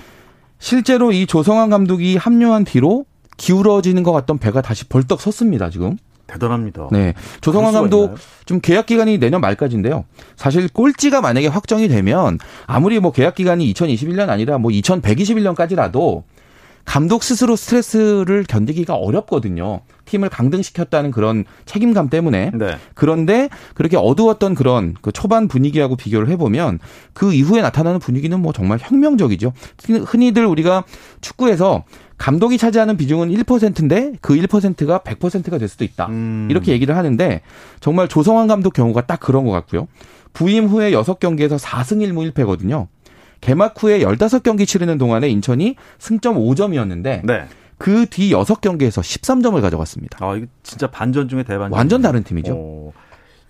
실제로 0.58 1.12
이 1.12 1.26
조성환 1.26 1.68
감독이 1.68 2.16
합류한 2.16 2.64
뒤로 2.64 3.04
기울어지는 3.36 4.02
것 4.02 4.12
같던 4.12 4.38
배가 4.38 4.62
다시 4.62 4.88
벌떡 4.88 5.20
섰습니다, 5.20 5.68
지금. 5.68 5.98
대단합니다. 6.26 6.88
네. 6.92 7.12
조성환 7.42 7.74
감독 7.74 8.04
있나요? 8.04 8.16
좀 8.46 8.60
계약 8.60 8.86
기간이 8.86 9.18
내년 9.18 9.42
말까지인데요. 9.42 10.06
사실 10.36 10.66
꼴찌가 10.70 11.20
만약에 11.20 11.48
확정이 11.48 11.88
되면 11.88 12.38
아무리 12.66 13.00
뭐 13.00 13.12
계약 13.12 13.34
기간이 13.34 13.70
2021년 13.74 14.30
아니라 14.30 14.56
뭐 14.56 14.70
2121년까지라도 14.70 16.22
감독 16.86 17.22
스스로 17.22 17.54
스트레스를 17.54 18.44
견디기가 18.48 18.94
어렵거든요. 18.94 19.82
팀을 20.08 20.28
강등시켰다는 20.28 21.10
그런 21.10 21.44
책임감 21.66 22.08
때문에. 22.08 22.50
네. 22.54 22.76
그런데 22.94 23.48
그렇게 23.74 23.96
어두웠던 23.96 24.54
그런 24.54 24.94
그 25.00 25.12
초반 25.12 25.48
분위기하고 25.48 25.96
비교를 25.96 26.28
해보면 26.30 26.78
그 27.12 27.32
이후에 27.32 27.60
나타나는 27.60 27.98
분위기는 28.00 28.38
뭐 28.40 28.52
정말 28.52 28.78
혁명적이죠. 28.80 29.52
흔히들 30.06 30.46
우리가 30.46 30.84
축구에서 31.20 31.84
감독이 32.16 32.58
차지하는 32.58 32.96
비중은 32.96 33.28
1%인데 33.30 34.12
그 34.20 34.34
1%가 34.34 34.98
100%가 34.98 35.58
될 35.58 35.68
수도 35.68 35.84
있다. 35.84 36.06
음. 36.06 36.48
이렇게 36.50 36.72
얘기를 36.72 36.96
하는데 36.96 37.42
정말 37.80 38.08
조성환 38.08 38.48
감독 38.48 38.72
경우가 38.72 39.06
딱 39.06 39.20
그런 39.20 39.44
것 39.44 39.52
같고요. 39.52 39.86
부임 40.32 40.66
후에 40.66 40.90
6경기에서 40.90 41.58
4승 41.58 41.98
1무 41.98 42.30
1패거든요. 42.32 42.88
개막 43.40 43.80
후에 43.80 44.00
15경기 44.00 44.66
치르는 44.66 44.98
동안에 44.98 45.28
인천이 45.28 45.76
승점 45.98 46.36
5점이었는데 46.36 47.24
네. 47.24 47.44
그뒤 47.78 48.30
6경기에서 48.32 49.00
13점을 49.00 49.60
가져갔습니다. 49.60 50.18
아, 50.24 50.34
이거 50.36 50.46
진짜 50.62 50.88
반전 50.90 51.28
중에 51.28 51.42
대반전. 51.44 51.76
완전 51.76 52.02
다른 52.02 52.22
팀이죠. 52.24 52.52
오. 52.54 52.92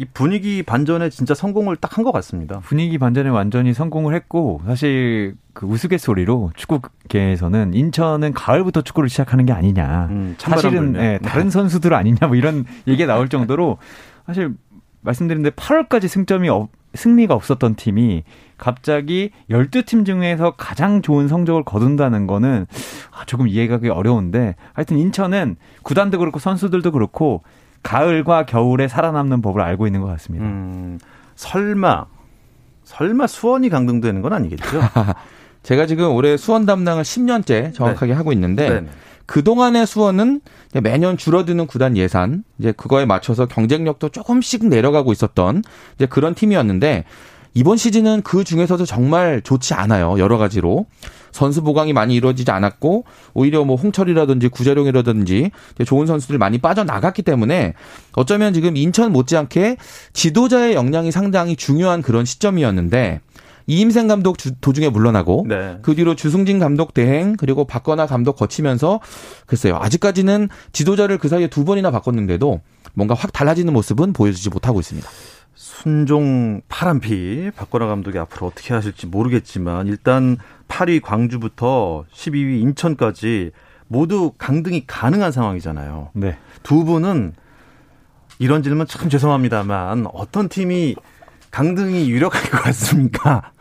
이 0.01 0.05
분위기 0.05 0.63
반전에 0.63 1.11
진짜 1.11 1.35
성공을 1.35 1.75
딱 1.77 1.97
한 1.99 2.05
것 2.05 2.13
같습니다. 2.13 2.61
분위기 2.61 2.99
반전에 2.99 3.31
완전히 3.31 3.75
성공을 3.75 4.15
했고 4.15 4.61
사실 4.65 5.35
그 5.55 5.67
우스갯소리로 5.67 6.53
축구계에서는 6.55 7.75
인천은 7.75 8.33
가을부터 8.33 8.83
축구를 8.83 9.09
시작하는 9.09 9.45
게 9.45 9.53
아니냐. 9.53 10.07
음, 10.11 10.37
사실은 10.39 10.93
네, 10.93 11.19
다른 11.19 11.51
선수들 11.51 11.95
아니냐 11.95 12.29
뭐 12.29 12.37
이런 12.37 12.65
얘기가 12.87 13.13
나올 13.13 13.29
정도로 13.29 13.79
사실 14.27 14.55
말씀드렸는데 15.01 15.57
8월까지 15.57 16.07
승점이 16.07 16.49
없, 16.49 16.69
승리가 16.99 17.35
없었던 17.35 17.77
팀이 17.77 18.25
갑자기 18.59 19.31
12팀 19.51 20.05
중에서 20.05 20.53
가장 20.57 21.01
좋은 21.01 21.29
성적을 21.29 21.65
거둔다는 21.65 22.27
거는 22.27 22.67
아, 23.13 23.25
조금 23.25 23.49
이해가기 23.49 23.89
어려운데 23.89 24.57
하여튼 24.73 24.99
인천은 24.99 25.57
구단도 25.83 26.19
그렇고 26.19 26.39
선수들도 26.39 26.91
그렇고 26.91 27.43
가을과 27.83 28.47
겨울에 28.47 28.89
살아남는 28.89 29.41
법을 29.41 29.61
알고 29.63 29.87
있는 29.87 30.01
것 30.01 30.09
같습니다. 30.09 30.45
음, 30.45 30.99
설마 31.37 32.07
설마 32.83 33.27
수원이 33.27 33.69
강등되는 33.69 34.21
건 34.23 34.33
아니겠죠? 34.33 34.81
제가 35.63 35.87
지금 35.87 36.13
올해 36.13 36.37
수원 36.37 36.67
담당을 36.67 37.03
10년째 37.03 37.75
정확하게 37.75 38.13
네. 38.13 38.17
하고 38.17 38.33
있는데 38.33 38.69
네 38.69 38.87
그동안의 39.29 39.87
수원은 39.87 40.41
매년 40.83 41.19
줄어드는 41.19 41.67
구단 41.67 41.99
예산, 41.99 42.45
이제 42.59 42.73
그거에 42.73 43.05
맞춰서 43.05 43.45
경쟁력도 43.45 44.09
조금씩 44.09 44.67
내려가고 44.67 45.13
있었던 45.13 45.63
이제 45.97 46.07
그런 46.07 46.35
팀이었는데 46.35 47.05
이번 47.53 47.77
시즌은 47.77 48.23
그 48.23 48.43
중에서도 48.43 48.87
정말 48.87 49.43
좋지 49.43 49.75
않아요. 49.75 50.19
여러 50.19 50.39
가지로. 50.39 50.87
선수 51.31 51.63
보강이 51.63 51.93
많이 51.93 52.15
이루어지지 52.15 52.51
않았고 52.51 53.05
오히려 53.35 53.65
뭐 53.65 53.77
홍철이라든지 53.77 54.49
구자룡이라든지 54.49 55.51
좋은 55.85 56.07
선수들이 56.07 56.39
많이 56.39 56.57
빠져나갔기 56.59 57.23
때문에 57.23 57.75
어쩌면 58.15 58.55
지금 58.55 58.79
인천 58.79 59.13
못지않게 59.13 59.77
지도자의 60.15 60.75
역량이 60.75 61.13
상당히 61.13 61.55
중요한 61.55 62.01
그런 62.01 62.25
시점이었는데 62.25 63.21
이임생 63.69 64.09
감독 64.09 64.39
주, 64.39 64.55
도중에 64.57 64.89
물러나고 64.89 65.45
네. 65.47 65.79
그 65.83 65.95
뒤로 65.95 66.17
주승진 66.17 66.59
감독 66.59 66.95
대행 66.95 67.37
그리고 67.37 67.67
박건아 67.67 68.07
감독 68.07 68.37
거치면서 68.37 69.01
글쎄요 69.47 69.77
아직까지는 69.81 70.49
지도자를 70.73 71.19
그 71.19 71.29
사이에 71.29 71.49
두 71.49 71.65
번이나 71.65 71.91
바꿨는데도 71.91 72.63
뭔가 72.95 73.15
확 73.15 73.33
달라지는 73.33 73.73
모습은 73.75 74.15
보여주지 74.15 74.49
못하고 74.49 74.81
있습니다. 74.81 75.09
순종 75.55 76.63
파란피 76.69 77.51
박건아 77.55 77.87
감독이 77.87 78.19
앞으로 78.19 78.47
어떻게 78.47 78.73
하실지 78.73 79.07
모르겠지만 79.07 79.87
일단 79.87 80.39
8위 80.69 81.03
광주부터 81.03 82.07
12위 82.13 82.61
인천까지 82.63 83.53
모두 83.87 84.33
강등이 84.39 84.87
가능한 84.87 85.31
상황이잖아요. 85.31 86.11
네. 86.15 86.39
두 86.63 86.85
분은 86.85 87.35
이런 88.39 88.63
질문 88.63 88.87
참 88.87 89.11
죄송합니다만 89.11 90.07
어떤 90.13 90.49
팀이 90.49 90.97
강등이 91.51 92.11
유력할 92.11 92.51
것 92.51 92.63
같습니까? 92.63 93.53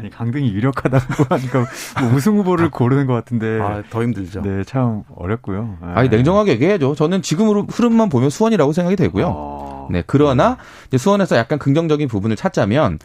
아니 0.00 0.10
강등이 0.10 0.52
유력하다고 0.52 1.24
하니까 1.30 1.66
뭐 2.00 2.12
우승 2.14 2.36
후보를 2.36 2.66
아, 2.66 2.70
고르는 2.70 3.06
것 3.06 3.14
같은데 3.14 3.60
아, 3.60 3.82
더 3.90 4.02
힘들죠. 4.02 4.42
네, 4.42 4.64
참 4.64 5.02
어렵고요. 5.14 5.78
네. 5.80 5.88
아니 5.94 6.08
냉정하게 6.08 6.52
얘기해야죠. 6.52 6.94
저는 6.94 7.22
지금 7.22 7.48
흐름만 7.68 8.08
보면 8.08 8.30
수원이라고 8.30 8.72
생각이 8.72 8.96
되고요. 8.96 9.86
아, 9.88 9.88
네, 9.92 10.02
그러나 10.06 10.56
수원에서 10.96 11.36
약간 11.36 11.58
긍정적인 11.58 12.08
부분을 12.08 12.36
찾자면 12.36 12.98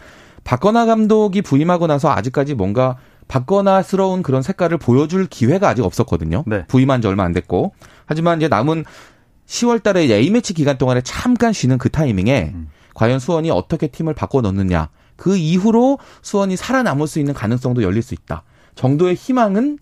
박건아 0.44 0.86
감독이 0.86 1.42
부임하고 1.42 1.88
나서 1.88 2.10
아직까지 2.12 2.54
뭔가 2.54 2.98
박건아스러운 3.28 4.22
그런 4.24 4.42
색깔을 4.42 4.78
보여줄 4.78 5.28
기회가 5.28 5.70
아직 5.70 5.84
없었거든요. 5.84 6.44
네. 6.46 6.66
부임한 6.68 7.02
지 7.02 7.08
얼마 7.08 7.24
안 7.24 7.34
됐고 7.34 7.74
하지만 8.06 8.38
이제 8.38 8.48
남은 8.48 8.86
10월 9.48 9.84
달에 9.84 10.04
A매치 10.12 10.54
기간 10.54 10.78
동안에 10.78 11.02
잠깐 11.02 11.54
쉬는 11.54 11.78
그 11.78 11.90
타이밍에 11.90 12.52
음. 12.54 12.70
과연 12.94 13.20
수원이 13.20 13.52
어떻게 13.52 13.88
팀을 13.88 14.14
바꿔 14.14 14.42
넣느냐. 14.42 14.90
그 15.16 15.36
이후로 15.38 16.00
수원이 16.22 16.56
살아남을 16.58 17.08
수 17.08 17.20
있는 17.20 17.34
가능성도 17.34 17.84
열릴 17.84 18.02
수 18.02 18.14
있다. 18.14 18.44
정도의 18.76 19.16
희망은 19.16 19.80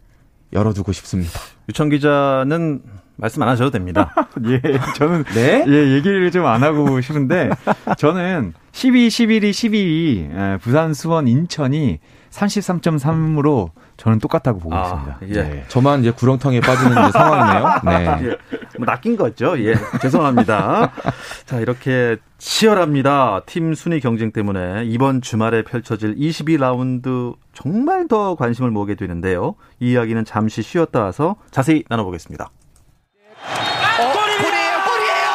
열어두고 0.54 0.92
싶습니다. 0.92 1.40
유청 1.70 1.90
기자는 1.90 2.82
말씀 3.16 3.42
안 3.42 3.50
하셔도 3.50 3.72
됩니다. 3.72 4.14
예, 4.46 4.60
저는 4.96 5.24
네? 5.34 5.64
예, 5.68 5.94
얘기를 5.96 6.30
좀 6.32 6.46
안 6.46 6.64
하고 6.64 7.00
싶은데 7.02 7.50
저는 7.98 8.54
12, 8.72 9.08
11위, 9.08 9.50
12위 9.52 10.60
부산, 10.60 10.94
수원, 10.94 11.28
인천이 11.28 12.00
33.3으로 12.32 13.70
저는 13.98 14.20
똑같다고 14.20 14.60
보고 14.60 14.76
아, 14.76 14.82
있습니다. 14.84 15.18
예. 15.40 15.44
네. 15.50 15.66
저만 15.68 16.02
이제 16.02 16.12
구렁텅이에 16.12 16.62
빠지는 16.62 17.12
상황이네요. 17.12 17.82
네. 17.86 18.38
예. 18.74 18.78
뭐 18.78 18.86
낚인 18.86 19.16
거죠. 19.16 19.58
예. 19.60 19.76
죄송합니다. 20.02 20.92
자, 21.46 21.60
이렇게 21.60 22.18
치열합니다. 22.38 23.42
팀 23.46 23.74
순위 23.74 24.00
경쟁 24.00 24.32
때문에 24.32 24.84
이번 24.86 25.22
주말에 25.22 25.64
펼쳐질 25.64 26.16
22라운드 26.16 27.36
정말 27.54 28.08
더 28.08 28.36
관심을 28.36 28.72
모으게 28.72 28.96
되는데요. 28.96 29.56
이 29.80 29.92
이야기는 29.92 30.26
잠시 30.26 30.62
쉬었다 30.62 31.04
와서 31.04 31.36
자세히 31.52 31.84
나눠보겠습니다. 31.90 32.46
어, 32.46 34.12
골이에요, 34.14 34.74
골이에요! 34.86 35.30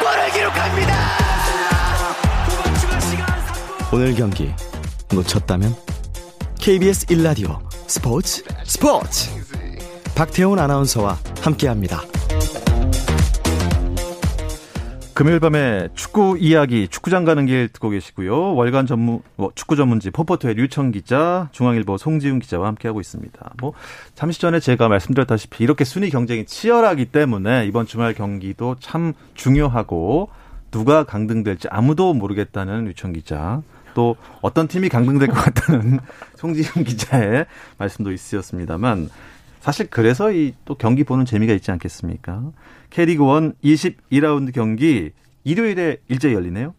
골을 0.00 0.32
기록합니다! 0.32 0.94
오늘 3.92 4.14
경기 4.14 4.52
놓쳤다면 5.12 5.74
KBS 6.60 7.06
1라디오 7.06 7.58
스포츠 7.88 8.44
스포츠 8.64 9.30
박태훈 10.14 10.60
아나운서와 10.60 11.18
함께합니다. 11.40 12.02
금요일 15.20 15.38
밤에 15.38 15.90
축구 15.94 16.38
이야기 16.40 16.88
축구장 16.88 17.26
가는 17.26 17.44
길 17.44 17.68
듣고 17.68 17.90
계시고요. 17.90 18.54
월간 18.54 18.86
전문 18.86 19.20
뭐 19.36 19.52
축구 19.54 19.76
전문지 19.76 20.10
포포트의 20.10 20.54
류청 20.54 20.92
기자, 20.92 21.50
중앙일보 21.52 21.98
송지훈 21.98 22.38
기자와 22.38 22.68
함께하고 22.68 23.02
있습니다. 23.02 23.52
뭐 23.60 23.74
잠시 24.14 24.40
전에 24.40 24.60
제가 24.60 24.88
말씀드렸다시피 24.88 25.62
이렇게 25.62 25.84
순위 25.84 26.08
경쟁이 26.08 26.46
치열하기 26.46 27.04
때문에 27.04 27.66
이번 27.66 27.84
주말 27.84 28.14
경기도 28.14 28.76
참 28.80 29.12
중요하고 29.34 30.30
누가 30.70 31.04
강등될지 31.04 31.68
아무도 31.70 32.14
모르겠다는 32.14 32.86
류청 32.86 33.12
기자. 33.12 33.60
또 33.92 34.16
어떤 34.40 34.68
팀이 34.68 34.88
강등될 34.88 35.28
것 35.28 35.34
같다는 35.34 36.00
송지훈 36.36 36.82
기자의 36.84 37.44
말씀도 37.76 38.10
있으셨습니다만 38.12 39.10
사실 39.60 39.86
그래서 39.90 40.32
이 40.32 40.54
또 40.64 40.76
경기 40.76 41.04
보는 41.04 41.26
재미가 41.26 41.52
있지 41.52 41.70
않겠습니까? 41.72 42.42
K리그 42.90 43.24
원 43.24 43.54
22라운드 43.64 44.52
경기 44.52 45.10
일요일에 45.44 45.98
일제히 46.08 46.34
열리네요. 46.34 46.74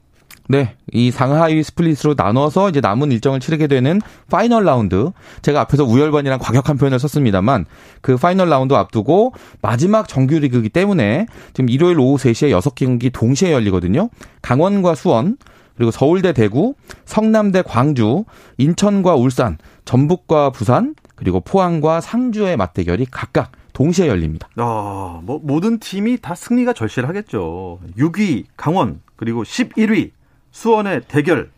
네, 0.48 0.76
이 0.92 1.12
상하위 1.12 1.64
스플릿으로 1.64 2.16
나눠서 2.18 2.70
이제 2.70 2.82
남은 2.82 3.12
일정을 3.14 3.40
치르게 3.40 3.68
되는 3.68 4.02
파이널 4.30 4.66
라운드. 4.66 5.12
제가 5.42 5.62
앞에서 5.62 5.86
우열반이란 5.86 6.40
과격한 6.40 6.78
표현을 6.78 7.00
썼습니다만 7.00 7.66
그 8.02 8.18
파이널 8.18 8.50
라운드 8.50 8.74
앞두고 8.74 9.34
마지막 9.62 10.10
정규 10.10 10.38
리그이기 10.38 10.68
때문에 10.70 11.28
지금 11.54 11.70
일요일 11.70 12.00
오후 12.00 12.18
3시에 12.18 12.52
6경기 12.60 13.14
동시에 13.14 13.54
열리거든요. 13.54 14.10
강원과 14.42 14.96
수원, 14.96 15.38
그리고 15.78 15.90
서울대 15.90 16.34
대구, 16.34 16.76
성남대 17.06 17.62
광주, 17.62 18.26
인천과 18.58 19.16
울산, 19.16 19.58
전북과 19.86 20.50
부산, 20.50 20.96
그리고 21.16 21.40
포항과 21.40 22.02
상주의 22.02 22.58
맞대결이 22.58 23.08
각각 23.10 23.52
동시에 23.74 24.08
열립니다. 24.08 24.48
아, 24.58 25.22
뭐 25.24 25.40
모든 25.44 25.80
팀이 25.80 26.20
다 26.22 26.36
승리가 26.36 26.74
절실하겠죠. 26.74 27.80
6위 27.98 28.46
강원 28.58 29.02
그리고 29.16 29.44
11위 29.44 30.12
수원의 30.52 31.02
대결. 31.08 31.52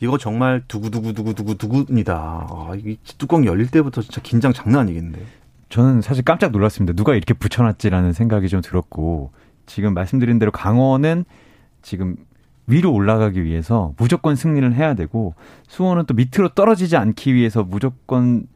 이거 0.00 0.16
정말 0.18 0.62
두구두구두구두구두구입니다. 0.68 2.14
아, 2.14 2.72
이 2.76 2.96
뚜껑 3.18 3.44
열릴 3.44 3.70
때부터 3.70 4.02
진짜 4.02 4.20
긴장 4.22 4.52
장난 4.52 4.82
아니겠는데. 4.82 5.20
저는 5.70 6.00
사실 6.00 6.24
깜짝 6.24 6.52
놀랐습니다. 6.52 6.94
누가 6.94 7.14
이렇게 7.14 7.34
붙여놨지라는 7.34 8.12
생각이 8.12 8.48
좀 8.48 8.60
들었고 8.60 9.32
지금 9.66 9.94
말씀드린 9.94 10.38
대로 10.38 10.50
강원은 10.50 11.24
지금 11.82 12.16
위로 12.66 12.92
올라가기 12.92 13.44
위해서 13.44 13.92
무조건 13.96 14.36
승리를 14.36 14.74
해야 14.74 14.94
되고 14.94 15.34
수원은 15.68 16.04
또 16.06 16.14
밑으로 16.14 16.50
떨어지지 16.50 16.96
않기 16.96 17.34
위해서 17.34 17.64
무조건 17.64 18.46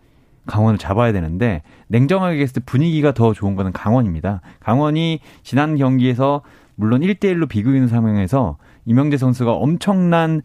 강원을 0.46 0.78
잡아야 0.78 1.12
되는데 1.12 1.62
냉정하게 1.88 2.34
얘기했을 2.34 2.54
때 2.54 2.60
분위기가 2.64 3.12
더 3.12 3.32
좋은 3.32 3.54
거는 3.54 3.72
강원입니다. 3.72 4.40
강원이 4.60 5.20
지난 5.42 5.76
경기에서 5.76 6.42
물론 6.74 7.00
1대1로 7.02 7.48
비기는 7.48 7.88
상황에서 7.88 8.56
이명재 8.86 9.16
선수가 9.16 9.52
엄청난 9.52 10.42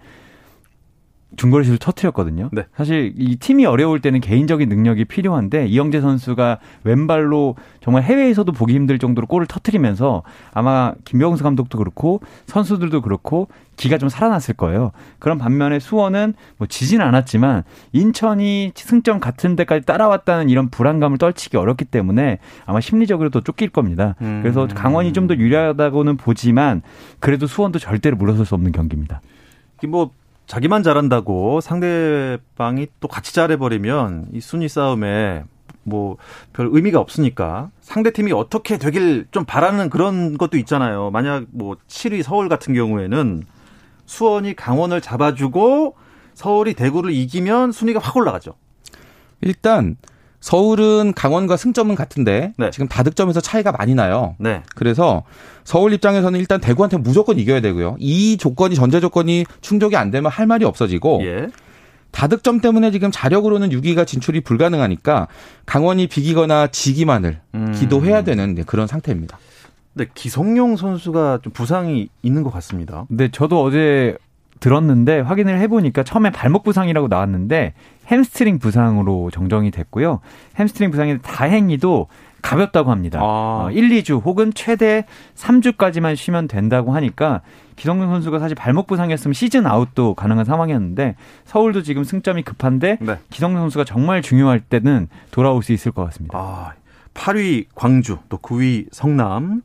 중거리슛을 1.35 1.77
터트렸거든요. 1.77 2.49
네. 2.53 2.65
사실 2.75 3.13
이 3.17 3.35
팀이 3.35 3.65
어려울 3.65 3.99
때는 3.99 4.21
개인적인 4.21 4.69
능력이 4.69 5.05
필요한데 5.05 5.67
이영재 5.67 5.99
선수가 5.99 6.59
왼발로 6.83 7.55
정말 7.81 8.03
해외에서도 8.03 8.49
보기 8.53 8.73
힘들 8.73 8.97
정도로 8.97 9.27
골을 9.27 9.45
터트리면서 9.45 10.23
아마 10.53 10.93
김병수 11.03 11.43
감독도 11.43 11.77
그렇고 11.77 12.21
선수들도 12.45 13.01
그렇고 13.01 13.49
기가 13.77 13.97
좀 13.97 14.09
살아났을 14.09 14.55
거예요. 14.55 14.91
그런 15.19 15.37
반면에 15.37 15.79
수원은 15.79 16.33
뭐 16.57 16.67
지진 16.67 16.99
않았지만 16.99 17.63
인천이 17.93 18.73
승점 18.75 19.19
같은 19.19 19.55
데까지 19.55 19.85
따라왔다는 19.85 20.49
이런 20.49 20.69
불안감을 20.69 21.17
떨치기 21.19 21.55
어렵기 21.57 21.85
때문에 21.85 22.39
아마 22.65 22.81
심리적으로 22.81 23.29
더 23.29 23.41
쫓길 23.41 23.69
겁니다. 23.69 24.15
음. 24.21 24.39
그래서 24.41 24.67
강원이 24.67 25.13
좀 25.13 25.27
더 25.27 25.35
유리하다고는 25.35 26.15
보지만 26.17 26.81
그래도 27.19 27.47
수원도 27.47 27.79
절대로 27.79 28.15
물러설 28.17 28.45
수 28.45 28.55
없는 28.55 28.71
경기입니다. 28.71 29.21
뭐 29.87 30.11
자기만 30.45 30.81
잘한다고 30.83 31.59
상대방이 31.59 32.87
또 33.01 33.07
같이 33.07 33.33
잘해버리면 33.35 34.27
이 34.33 34.39
순위 34.41 34.67
싸움에 34.69 35.43
뭐 35.83 36.17
별 36.53 36.69
의미가 36.71 36.99
없으니까 36.99 37.69
상대 37.81 38.11
팀이 38.11 38.31
어떻게 38.31 38.77
되길 38.77 39.27
좀 39.31 39.45
바라는 39.45 39.89
그런 39.89 40.37
것도 40.37 40.57
있잖아요. 40.57 41.11
만약 41.11 41.43
뭐 41.51 41.75
7위 41.87 42.23
서울 42.23 42.49
같은 42.49 42.73
경우에는 42.73 43.43
수원이 44.07 44.55
강원을 44.55 45.01
잡아주고 45.01 45.95
서울이 46.33 46.73
대구를 46.73 47.11
이기면 47.11 47.71
순위가 47.71 47.99
확 47.99 48.17
올라가죠. 48.17 48.53
일단 49.41 49.97
서울은 50.39 51.13
강원과 51.13 51.57
승점은 51.57 51.95
같은데 51.95 52.53
네. 52.57 52.69
지금 52.69 52.87
다득점에서 52.87 53.41
차이가 53.41 53.71
많이 53.71 53.95
나요. 53.95 54.35
네. 54.39 54.63
그래서 54.75 55.23
서울 55.63 55.93
입장에서는 55.93 56.39
일단 56.39 56.61
대구한테 56.61 56.97
무조건 56.97 57.37
이겨야 57.37 57.59
되고요. 57.59 57.97
이 57.99 58.37
조건이 58.37 58.75
전제 58.75 58.99
조건이 58.99 59.45
충족이 59.61 59.95
안 59.95 60.09
되면 60.09 60.31
할 60.31 60.47
말이 60.47 60.63
없어지고 60.63 61.21
예. 61.23 61.47
다득점 62.11 62.61
때문에 62.61 62.91
지금 62.91 63.11
자력으로는 63.11 63.69
6위가 63.69 64.07
진출이 64.07 64.41
불가능하니까 64.41 65.27
강원이 65.65 66.07
비기거나 66.07 66.67
지기만을 66.67 67.41
음. 67.55 67.73
기도해야 67.75 68.23
되는 68.23 68.63
그런 68.65 68.87
상태입니다. 68.87 69.37
네, 69.97 70.05
기성용 70.13 70.77
선수가 70.77 71.39
좀 71.41 71.51
부상이 71.53 72.09
있는 72.21 72.43
것 72.43 72.51
같습니다. 72.53 73.05
네, 73.09 73.29
저도 73.29 73.63
어제 73.63 74.15
들었는데 74.59 75.19
확인을 75.19 75.59
해보니까 75.59 76.03
처음에 76.03 76.31
발목 76.31 76.63
부상이라고 76.63 77.07
나왔는데 77.07 77.73
햄스트링 78.07 78.59
부상으로 78.59 79.29
정정이 79.31 79.71
됐고요. 79.71 80.19
햄스트링 80.57 80.91
부상이 80.91 81.19
다행히도 81.21 82.07
가볍다고 82.41 82.91
합니다. 82.91 83.19
아. 83.19 83.23
어, 83.23 83.71
1, 83.71 83.89
2주 83.89 84.23
혹은 84.23 84.53
최대 84.53 85.05
3주까지만 85.35 86.15
쉬면 86.15 86.47
된다고 86.47 86.93
하니까 86.93 87.41
기성용 87.75 88.09
선수가 88.09 88.39
사실 88.39 88.55
발목 88.55 88.87
부상이었으면 88.87 89.33
시즌 89.33 89.65
아웃도 89.65 90.13
가능한 90.13 90.45
상황이었는데 90.45 91.15
서울도 91.45 91.83
지금 91.83 92.03
승점이 92.03 92.43
급한데 92.43 92.97
네. 93.01 93.17
기성용 93.29 93.59
선수가 93.61 93.83
정말 93.85 94.21
중요할 94.21 94.59
때는 94.59 95.09
돌아올 95.31 95.61
수 95.61 95.73
있을 95.73 95.91
것 95.91 96.05
같습니다. 96.05 96.37
아, 96.37 96.73
8위 97.13 97.65
광주 97.75 98.17
또 98.29 98.37
9위 98.37 98.87
성남 98.91 99.61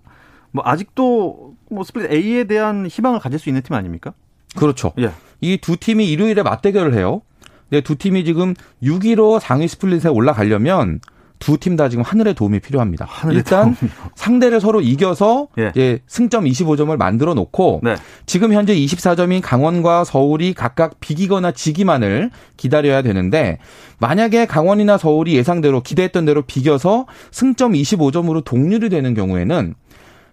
뭐 0.52 0.62
아직도 0.66 1.54
뭐 1.70 1.84
스플릿 1.84 2.12
A에 2.12 2.44
대한 2.44 2.86
희망을 2.86 3.18
가질 3.18 3.38
수 3.38 3.48
있는 3.48 3.62
팀 3.62 3.74
아닙니까? 3.74 4.12
그렇죠. 4.56 4.92
예. 4.98 5.10
이 5.40 5.56
두 5.58 5.76
팀이 5.76 6.08
일요일에 6.10 6.42
맞대결을 6.42 6.94
해요. 6.94 7.22
근데 7.68 7.80
두 7.82 7.96
팀이 7.96 8.24
지금 8.24 8.54
6위로 8.82 9.40
상위 9.40 9.66
스플릿에 9.66 10.08
올라가려면 10.08 11.00
두 11.38 11.56
팀 11.58 11.76
다 11.76 11.88
지금 11.88 12.04
하늘의 12.04 12.34
도움이 12.34 12.60
필요합니다. 12.60 13.04
하늘의 13.08 13.38
일단 13.38 13.74
도움이요. 13.74 13.96
상대를 14.14 14.60
서로 14.60 14.80
이겨서 14.80 15.48
예. 15.58 15.70
이제 15.74 15.98
승점 16.06 16.44
25점을 16.44 16.94
만들어 16.96 17.34
놓고 17.34 17.80
네. 17.82 17.96
지금 18.26 18.52
현재 18.52 18.76
24점인 18.76 19.40
강원과 19.42 20.04
서울이 20.04 20.54
각각 20.54 21.00
비기거나 21.00 21.50
지기만을 21.50 22.30
기다려야 22.56 23.02
되는데 23.02 23.58
만약에 23.98 24.46
강원이나 24.46 24.98
서울이 24.98 25.34
예상대로 25.34 25.82
기대했던 25.82 26.26
대로 26.26 26.42
비겨서 26.42 27.06
승점 27.32 27.72
25점으로 27.72 28.44
동률이 28.44 28.88
되는 28.88 29.12
경우에는 29.14 29.74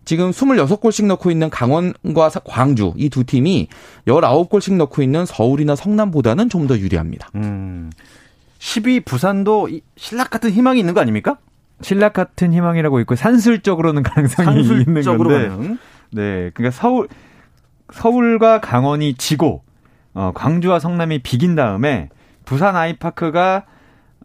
지금 0.09 0.31
26골씩 0.31 1.05
넣고 1.05 1.29
있는 1.29 1.51
강원과 1.51 2.29
광주 2.43 2.93
이 2.97 3.09
두 3.09 3.23
팀이 3.23 3.67
19골씩 4.07 4.73
넣고 4.75 5.03
있는 5.03 5.23
서울이나 5.27 5.75
성남보다는 5.75 6.49
좀 6.49 6.65
더 6.65 6.75
유리합니다. 6.79 7.29
음. 7.35 7.91
10위 8.57 9.05
부산도 9.05 9.69
신락 9.97 10.31
같은 10.31 10.49
희망이 10.49 10.79
있는 10.79 10.95
거 10.95 11.01
아닙니까? 11.01 11.37
신락 11.81 12.13
같은 12.13 12.53
희망이라고 12.53 12.99
있고 13.01 13.15
산술적으로는 13.15 14.01
가능성이 14.01 14.47
있는 14.61 15.03
건데. 15.03 15.47
가능? 15.49 15.77
네, 16.11 16.49
그러니까 16.55 16.71
서울 16.71 17.07
서울과 17.93 18.61
강원이 18.61 19.13
지고 19.13 19.61
어, 20.15 20.31
광주와 20.33 20.79
성남이 20.79 21.19
비긴 21.19 21.53
다음에 21.53 22.09
부산 22.45 22.75
아이파크가 22.75 23.65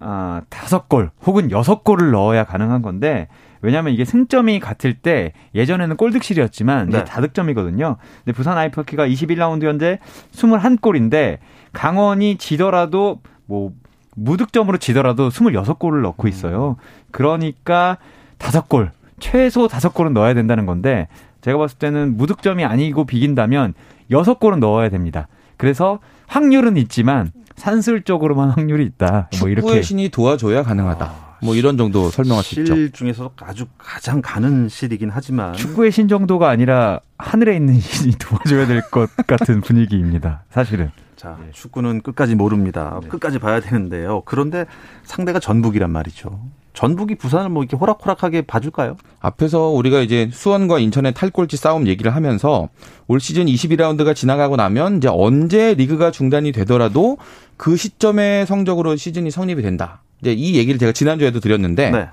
아, 0.06 0.42
다섯 0.50 0.88
골 0.88 1.10
혹은 1.24 1.50
여섯 1.50 1.82
골을 1.82 2.10
넣어야 2.10 2.44
가능한 2.44 2.82
건데 2.82 3.28
왜냐하면 3.62 3.94
이게 3.94 4.04
승점이 4.04 4.60
같을 4.60 4.92
때 4.92 5.32
예전에는 5.54 5.96
골득실이었지만 5.96 6.90
네. 6.90 6.98
이제 6.98 7.04
다득점이거든요. 7.04 7.96
근데 8.22 8.36
부산 8.36 8.58
아이파크가 8.58 9.08
21라운드 9.08 9.64
현재 9.64 9.98
21골인데 10.32 11.38
강원이 11.72 12.36
지더라도 12.36 13.22
뭐 13.46 13.72
무득점으로 14.16 14.76
지더라도 14.76 15.30
26골을 15.30 16.02
넣고 16.02 16.28
있어요. 16.28 16.76
그러니까 17.10 17.96
5골, 18.38 18.90
최소 19.18 19.66
5골은 19.66 20.12
넣어야 20.12 20.34
된다는 20.34 20.66
건데 20.66 21.08
제가 21.40 21.56
봤을 21.56 21.78
때는 21.78 22.18
무득점이 22.18 22.66
아니고 22.66 23.06
비긴다면 23.06 23.72
6골은 24.10 24.58
넣어야 24.58 24.90
됩니다. 24.90 25.26
그래서 25.56 26.00
확률은 26.26 26.76
있지만 26.76 27.32
산술적으로만 27.56 28.50
확률이 28.50 28.84
있다. 28.84 29.28
뭐 29.40 29.48
이렇게 29.48 29.82
신이 29.82 30.08
도와줘야 30.10 30.62
가능하다. 30.62 31.04
아. 31.04 31.24
뭐 31.42 31.54
이런 31.54 31.76
정도 31.76 32.08
설명할 32.10 32.42
수 32.42 32.60
있죠. 32.60 32.74
실 32.74 32.90
중에서 32.92 33.30
아주 33.42 33.66
가장 33.76 34.22
가는 34.22 34.68
실이긴 34.68 35.10
하지만 35.12 35.52
축구의 35.54 35.92
신 35.92 36.08
정도가 36.08 36.48
아니라 36.48 37.00
하늘에 37.18 37.54
있는 37.56 37.78
신이 37.78 38.14
도와줘야 38.18 38.66
될 38.66 38.80
것 38.90 39.10
같은 39.26 39.60
분위기입니다. 39.60 40.44
사실은. 40.50 40.90
자, 41.16 41.36
네. 41.40 41.50
축구는 41.52 42.00
끝까지 42.02 42.34
모릅니다. 42.34 42.98
네. 43.02 43.08
끝까지 43.08 43.38
봐야 43.38 43.60
되는데요. 43.60 44.22
그런데 44.24 44.64
상대가 45.04 45.38
전북이란 45.38 45.90
말이죠. 45.90 46.40
전북이 46.74 47.14
부산을 47.14 47.48
뭐 47.48 47.62
이렇게 47.62 47.76
호락호락하게 47.76 48.42
봐줄까요? 48.42 48.96
앞에서 49.20 49.68
우리가 49.68 50.00
이제 50.00 50.28
수원과 50.32 50.80
인천의 50.80 51.14
탈꼴찌 51.14 51.57
싸움 51.56 51.87
얘기를 51.87 52.14
하면서 52.14 52.68
올 53.06 53.20
시즌 53.20 53.46
22라운드가 53.46 54.14
지나가고 54.14 54.56
나면 54.56 54.98
이제 54.98 55.08
언제 55.08 55.74
리그가 55.74 56.10
중단이 56.10 56.50
되더라도 56.52 57.16
그 57.56 57.76
시점의 57.76 58.46
성적으로 58.46 58.96
시즌이 58.96 59.30
성립이 59.30 59.62
된다. 59.62 60.02
이제 60.20 60.32
이 60.32 60.56
얘기를 60.56 60.78
제가 60.78 60.92
지난주에도 60.92 61.38
드렸는데 61.38 61.90
네. 61.90 62.08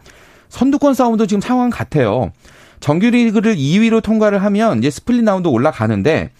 선두권 0.49 0.93
싸움도 0.93 1.25
지금 1.25 1.41
상황 1.41 1.71
같아요. 1.71 2.31
정규리그를 2.81 3.55
2위로 3.55 4.03
통과를 4.03 4.43
하면 4.43 4.77
이제 4.77 4.91
스플릿 4.91 5.25
라운드 5.25 5.47
올라가는데 5.47 6.31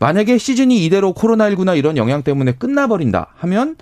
만약에 0.00 0.36
시즌이 0.38 0.84
이대로 0.84 1.12
코로나19나 1.12 1.76
이런 1.76 1.96
영향 1.96 2.22
때문에 2.22 2.52
끝나버린다 2.52 3.34
하면 3.36 3.76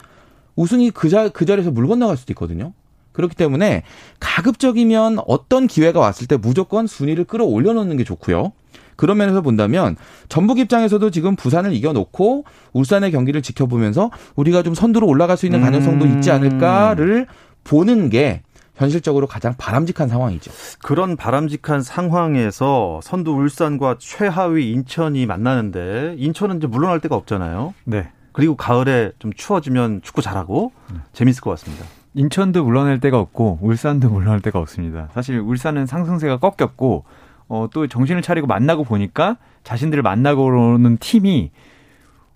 우승이 0.55 0.91
그, 0.91 1.09
자, 1.09 1.29
그 1.29 1.47
자리에서 1.47 1.71
물 1.71 1.87
건너갈 1.87 2.17
수도 2.17 2.33
있거든요. 2.33 2.73
그렇기 3.17 3.35
때문에 3.35 3.83
가급적이면 4.21 5.21
어떤 5.27 5.67
기회가 5.67 6.01
왔을 6.01 6.27
때 6.27 6.37
무조건 6.37 6.87
순위를 6.87 7.25
끌어올려 7.25 7.73
놓는 7.73 7.97
게 7.97 8.05
좋고요. 8.05 8.53
그런 8.95 9.17
면에서 9.17 9.41
본다면 9.41 9.97
전북 10.29 10.59
입장에서도 10.59 11.11
지금 11.11 11.35
부산을 11.35 11.73
이겨놓고 11.73 12.45
울산의 12.75 13.11
경기를 13.13 13.41
지켜보면서 13.41 14.11
우리가 14.37 14.63
좀 14.63 14.75
선두로 14.75 15.07
올라갈 15.07 15.37
수 15.39 15.47
있는 15.47 15.63
가능성도 15.63 16.07
있지 16.07 16.31
않을까를 16.31 17.27
보는 17.65 18.11
게 18.11 18.43
현실적으로 18.75 19.27
가장 19.27 19.55
바람직한 19.57 20.09
상황이죠. 20.09 20.53
그런 20.83 21.17
바람직한 21.17 21.81
상황에서 21.81 23.01
선두 23.03 23.33
울산과 23.33 23.97
최하위 23.99 24.71
인천이 24.73 25.25
만나는데 25.25 26.17
인천은 26.19 26.59
이제 26.59 26.67
물러날 26.67 27.01
데가 27.01 27.17
없잖아요. 27.17 27.73
네. 27.85 28.09
그리고 28.33 28.57
가을에 28.57 29.13
좀 29.19 29.33
추워지면 29.33 30.03
축구 30.03 30.21
잘하고 30.21 30.73
네. 30.93 30.99
재밌을 31.15 31.41
것 31.41 31.49
같습니다. 31.51 31.87
인천도 32.17 32.65
물러날 32.65 32.99
데가 32.99 33.21
없고 33.21 33.59
울산도 33.61 34.09
물러날 34.09 34.41
데가 34.41 34.59
없습니다. 34.59 35.09
사실 35.13 35.39
울산은 35.39 35.85
상승세가 35.85 36.39
꺾였고 36.39 37.05
어, 37.49 37.69
또 37.73 37.87
정신을 37.87 38.23
차리고 38.23 38.47
만나고 38.47 38.85
보니까 38.85 39.37
자신들을 39.65 40.03
만나고 40.03 40.45
오는 40.47 40.97
팀이 40.97 41.51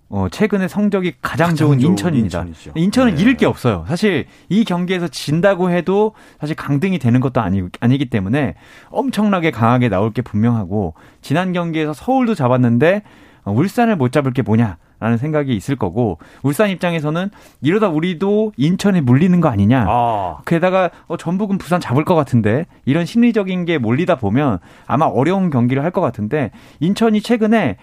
어, 0.09 0.27
최근에 0.29 0.67
성적이 0.67 1.13
가장, 1.21 1.49
가장 1.49 1.55
좋은, 1.55 1.79
좋은 1.79 1.91
인천입니다. 1.91 2.39
인천이죠. 2.41 2.71
인천은 2.75 3.15
네. 3.15 3.21
잃을 3.21 3.37
게 3.37 3.47
없어요. 3.47 3.85
사실 3.87 4.27
이 4.49 4.65
경기에서 4.65 5.07
진다고 5.07 5.71
해도 5.71 6.13
사실 6.39 6.55
강등이 6.55 6.99
되는 6.99 7.19
것도 7.19 7.41
아니, 7.41 7.63
아니기 7.79 8.09
때문에 8.09 8.55
엄청나게 8.89 9.49
강하게 9.49 9.89
나올 9.89 10.11
게 10.13 10.21
분명하고 10.21 10.93
지난 11.21 11.53
경기에서 11.53 11.93
서울도 11.93 12.35
잡았는데 12.35 13.01
어, 13.01 13.01
울산을 13.45 13.95
못 13.95 14.11
잡을 14.11 14.31
게 14.33 14.41
뭐냐. 14.41 14.77
라는 14.99 15.17
생각이 15.17 15.55
있을 15.55 15.77
거고 15.77 16.19
울산 16.43 16.69
입장에서는 16.69 17.31
이러다 17.63 17.89
우리도 17.89 18.51
인천에 18.55 19.01
물리는 19.01 19.41
거 19.41 19.49
아니냐. 19.49 19.87
아. 19.89 20.37
게다가 20.45 20.91
어, 21.07 21.17
전북은 21.17 21.57
부산 21.57 21.81
잡을 21.81 22.05
것 22.05 22.13
같은데 22.13 22.67
이런 22.85 23.05
심리적인 23.05 23.65
게 23.65 23.79
몰리다 23.79 24.17
보면 24.17 24.59
아마 24.85 25.05
어려운 25.05 25.49
경기를 25.49 25.83
할 25.83 25.89
것 25.91 26.01
같은데 26.01 26.51
인천이 26.81 27.21
최근에 27.21 27.77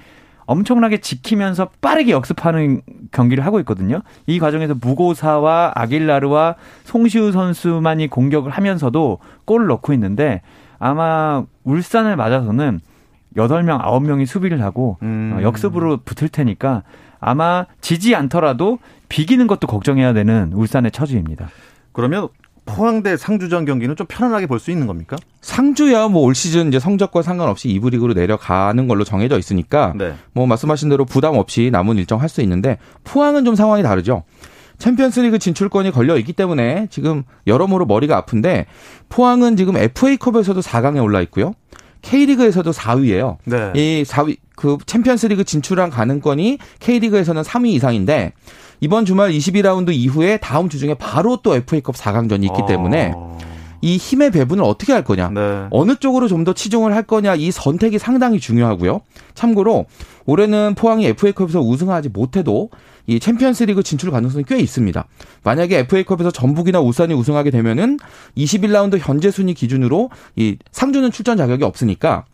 엄청나게 0.46 0.98
지키면서 0.98 1.70
빠르게 1.80 2.12
역습하는 2.12 2.82
경기를 3.10 3.44
하고 3.44 3.58
있거든요. 3.60 4.00
이 4.28 4.38
과정에서 4.38 4.76
무고사와 4.80 5.72
아길라르와 5.74 6.54
송시우 6.84 7.32
선수만이 7.32 8.06
공격을 8.08 8.52
하면서도 8.52 9.18
골을 9.44 9.66
넣고 9.66 9.92
있는데 9.92 10.40
아마 10.78 11.42
울산을 11.64 12.14
맞아서는 12.14 12.78
8명, 13.36 13.82
9명이 13.82 14.26
수비를 14.26 14.62
하고 14.62 14.96
음. 15.02 15.34
어, 15.36 15.42
역습으로 15.42 15.98
붙을 16.04 16.28
테니까 16.28 16.82
아마 17.20 17.66
지지 17.80 18.14
않더라도 18.14 18.78
비기는 19.08 19.46
것도 19.46 19.66
걱정해야 19.66 20.12
되는 20.12 20.52
울산의 20.54 20.90
처지입니다. 20.92 21.48
그러면 21.92 22.28
포항 22.64 23.02
대 23.02 23.16
상주전 23.16 23.64
경기는 23.64 23.96
좀 23.96 24.06
편안하게 24.06 24.46
볼 24.46 24.58
수 24.60 24.70
있는 24.70 24.86
겁니까? 24.86 25.16
상주야 25.40 26.08
뭐 26.08 26.22
올 26.22 26.34
시즌 26.34 26.68
이제 26.68 26.78
성적과 26.78 27.22
상관없이 27.22 27.66
2부 27.68 27.90
리그로 27.92 28.12
내려가는 28.12 28.86
걸로 28.86 29.04
정해져 29.04 29.38
있으니까 29.38 29.94
네. 29.96 30.14
뭐 30.34 30.46
말씀하신 30.46 30.90
대로 30.90 31.06
부담 31.06 31.36
없이 31.36 31.70
남은 31.72 31.96
일정 31.96 32.20
할 32.20 32.28
수 32.28 32.42
있는데 32.42 32.76
포항은 33.04 33.46
좀 33.46 33.54
상황이 33.54 33.82
다르죠. 33.82 34.24
챔피언스리그 34.76 35.38
진출권이 35.38 35.90
걸려 35.90 36.16
있기 36.18 36.34
때문에 36.34 36.86
지금 36.90 37.24
여러모로 37.46 37.86
머리가 37.86 38.16
아픈데 38.18 38.66
포항은 39.08 39.56
지금 39.56 39.76
FA컵에서도 39.76 40.60
4강에 40.60 41.02
올라 41.02 41.20
있고요. 41.22 41.54
K리그에서도 42.02 42.70
4위예요. 42.70 43.36
네. 43.44 43.72
이 43.74 44.04
4위 44.06 44.36
그 44.56 44.78
챔피언스리그 44.86 45.44
진출한 45.44 45.90
가능권이 45.90 46.58
K리그에서는 46.80 47.42
3위 47.42 47.68
이상인데 47.68 48.32
이번 48.80 49.04
주말 49.04 49.30
22라운드 49.32 49.92
이후에 49.92 50.36
다음 50.38 50.68
주 50.68 50.78
중에 50.78 50.94
바로 50.94 51.38
또 51.42 51.54
FA컵 51.54 51.96
4강전이 51.96 52.44
있기 52.44 52.62
때문에 52.66 53.12
아. 53.16 53.38
이 53.80 53.96
힘의 53.96 54.32
배분을 54.32 54.64
어떻게 54.64 54.92
할 54.92 55.04
거냐, 55.04 55.30
네. 55.30 55.66
어느 55.70 55.94
쪽으로 55.94 56.26
좀 56.26 56.42
더 56.44 56.52
치중을 56.52 56.94
할 56.94 57.04
거냐 57.04 57.36
이 57.36 57.50
선택이 57.52 57.98
상당히 57.98 58.40
중요하고요. 58.40 59.02
참고로 59.34 59.86
올해는 60.26 60.74
포항이 60.76 61.06
FA컵에서 61.06 61.60
우승하지 61.60 62.08
못해도 62.08 62.70
이 63.08 63.18
챔피언스리그 63.18 63.82
진출 63.82 64.10
가능성이 64.10 64.44
꽤 64.46 64.58
있습니다. 64.58 65.04
만약에 65.42 65.78
FA컵에서 65.78 66.30
전북이나 66.30 66.78
울산이 66.80 67.14
우승하게 67.14 67.50
되면은 67.50 67.98
21라운드 68.36 68.98
현재 69.00 69.30
순위 69.30 69.54
기준으로 69.54 70.10
이 70.36 70.58
상주는 70.70 71.10
출전 71.10 71.38
자격이 71.38 71.64
없으니까 71.64 72.26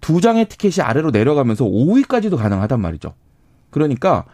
두 0.00 0.22
장의 0.22 0.48
티켓이 0.48 0.82
아래로 0.84 1.10
내려가면서 1.10 1.66
5위까지도 1.66 2.38
가능하단 2.38 2.80
말이죠. 2.80 3.12
그러니까 3.70 4.24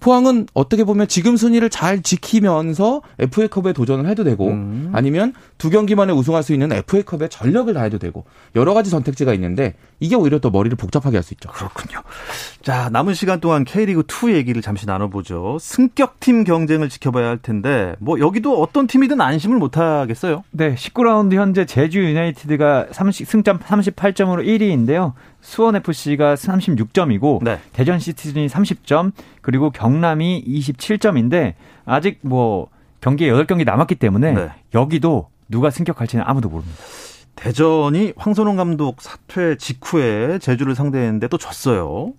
포항은 0.00 0.46
어떻게 0.54 0.84
보면 0.84 1.06
지금 1.06 1.36
순위를 1.36 1.70
잘 1.70 2.02
지키면서 2.02 3.02
FA컵에 3.18 3.72
도전을 3.72 4.08
해도 4.08 4.24
되고 4.24 4.48
음. 4.48 4.90
아니면 4.92 5.34
두 5.56 5.70
경기만에 5.70 6.12
우승할 6.12 6.42
수 6.42 6.52
있는 6.52 6.72
FA컵에 6.72 7.28
전력을 7.28 7.72
다해도 7.72 7.98
되고 7.98 8.24
여러 8.56 8.74
가지 8.74 8.90
선택지가 8.90 9.34
있는데 9.34 9.74
이게 10.00 10.14
오히려 10.16 10.38
또 10.38 10.50
머리를 10.50 10.76
복잡하게 10.76 11.16
할 11.16 11.22
수 11.22 11.34
있죠. 11.34 11.48
그렇군요. 11.50 12.00
자, 12.62 12.88
남은 12.90 13.14
시간 13.14 13.40
동안 13.40 13.64
K리그 13.64 14.04
2 14.06 14.32
얘기를 14.32 14.62
잠시 14.62 14.86
나눠보죠. 14.86 15.58
승격팀 15.60 16.44
경쟁을 16.44 16.88
지켜봐야 16.88 17.28
할 17.28 17.38
텐데, 17.38 17.96
뭐, 17.98 18.18
여기도 18.20 18.60
어떤 18.62 18.86
팀이든 18.86 19.20
안심을 19.20 19.58
못 19.58 19.76
하겠어요. 19.76 20.44
네, 20.50 20.74
19라운드 20.74 21.34
현재 21.34 21.64
제주 21.64 22.04
유나이티드가 22.04 22.88
30, 22.92 23.26
승점 23.26 23.58
38점으로 23.58 24.44
1위인데요. 24.46 25.12
수원 25.40 25.76
FC가 25.76 26.34
36점이고 26.34 27.42
네. 27.42 27.58
대전 27.72 27.98
시티즌이 27.98 28.46
30점, 28.46 29.12
그리고 29.42 29.70
경남이 29.70 30.44
27점인데 30.46 31.54
아직 31.84 32.18
뭐 32.22 32.68
경기에 33.00 33.30
8경기 33.30 33.64
남았기 33.64 33.96
때문에 33.96 34.32
네. 34.32 34.48
여기도 34.74 35.28
누가 35.48 35.70
승격할지는 35.70 36.24
아무도 36.26 36.48
모릅니다. 36.48 36.78
대전이 37.38 38.14
황선홍 38.16 38.56
감독 38.56 39.00
사퇴 39.00 39.56
직후에 39.58 40.40
제주를 40.40 40.74
상대했는데 40.74 41.28
또 41.28 41.38
졌어요. 41.38 42.12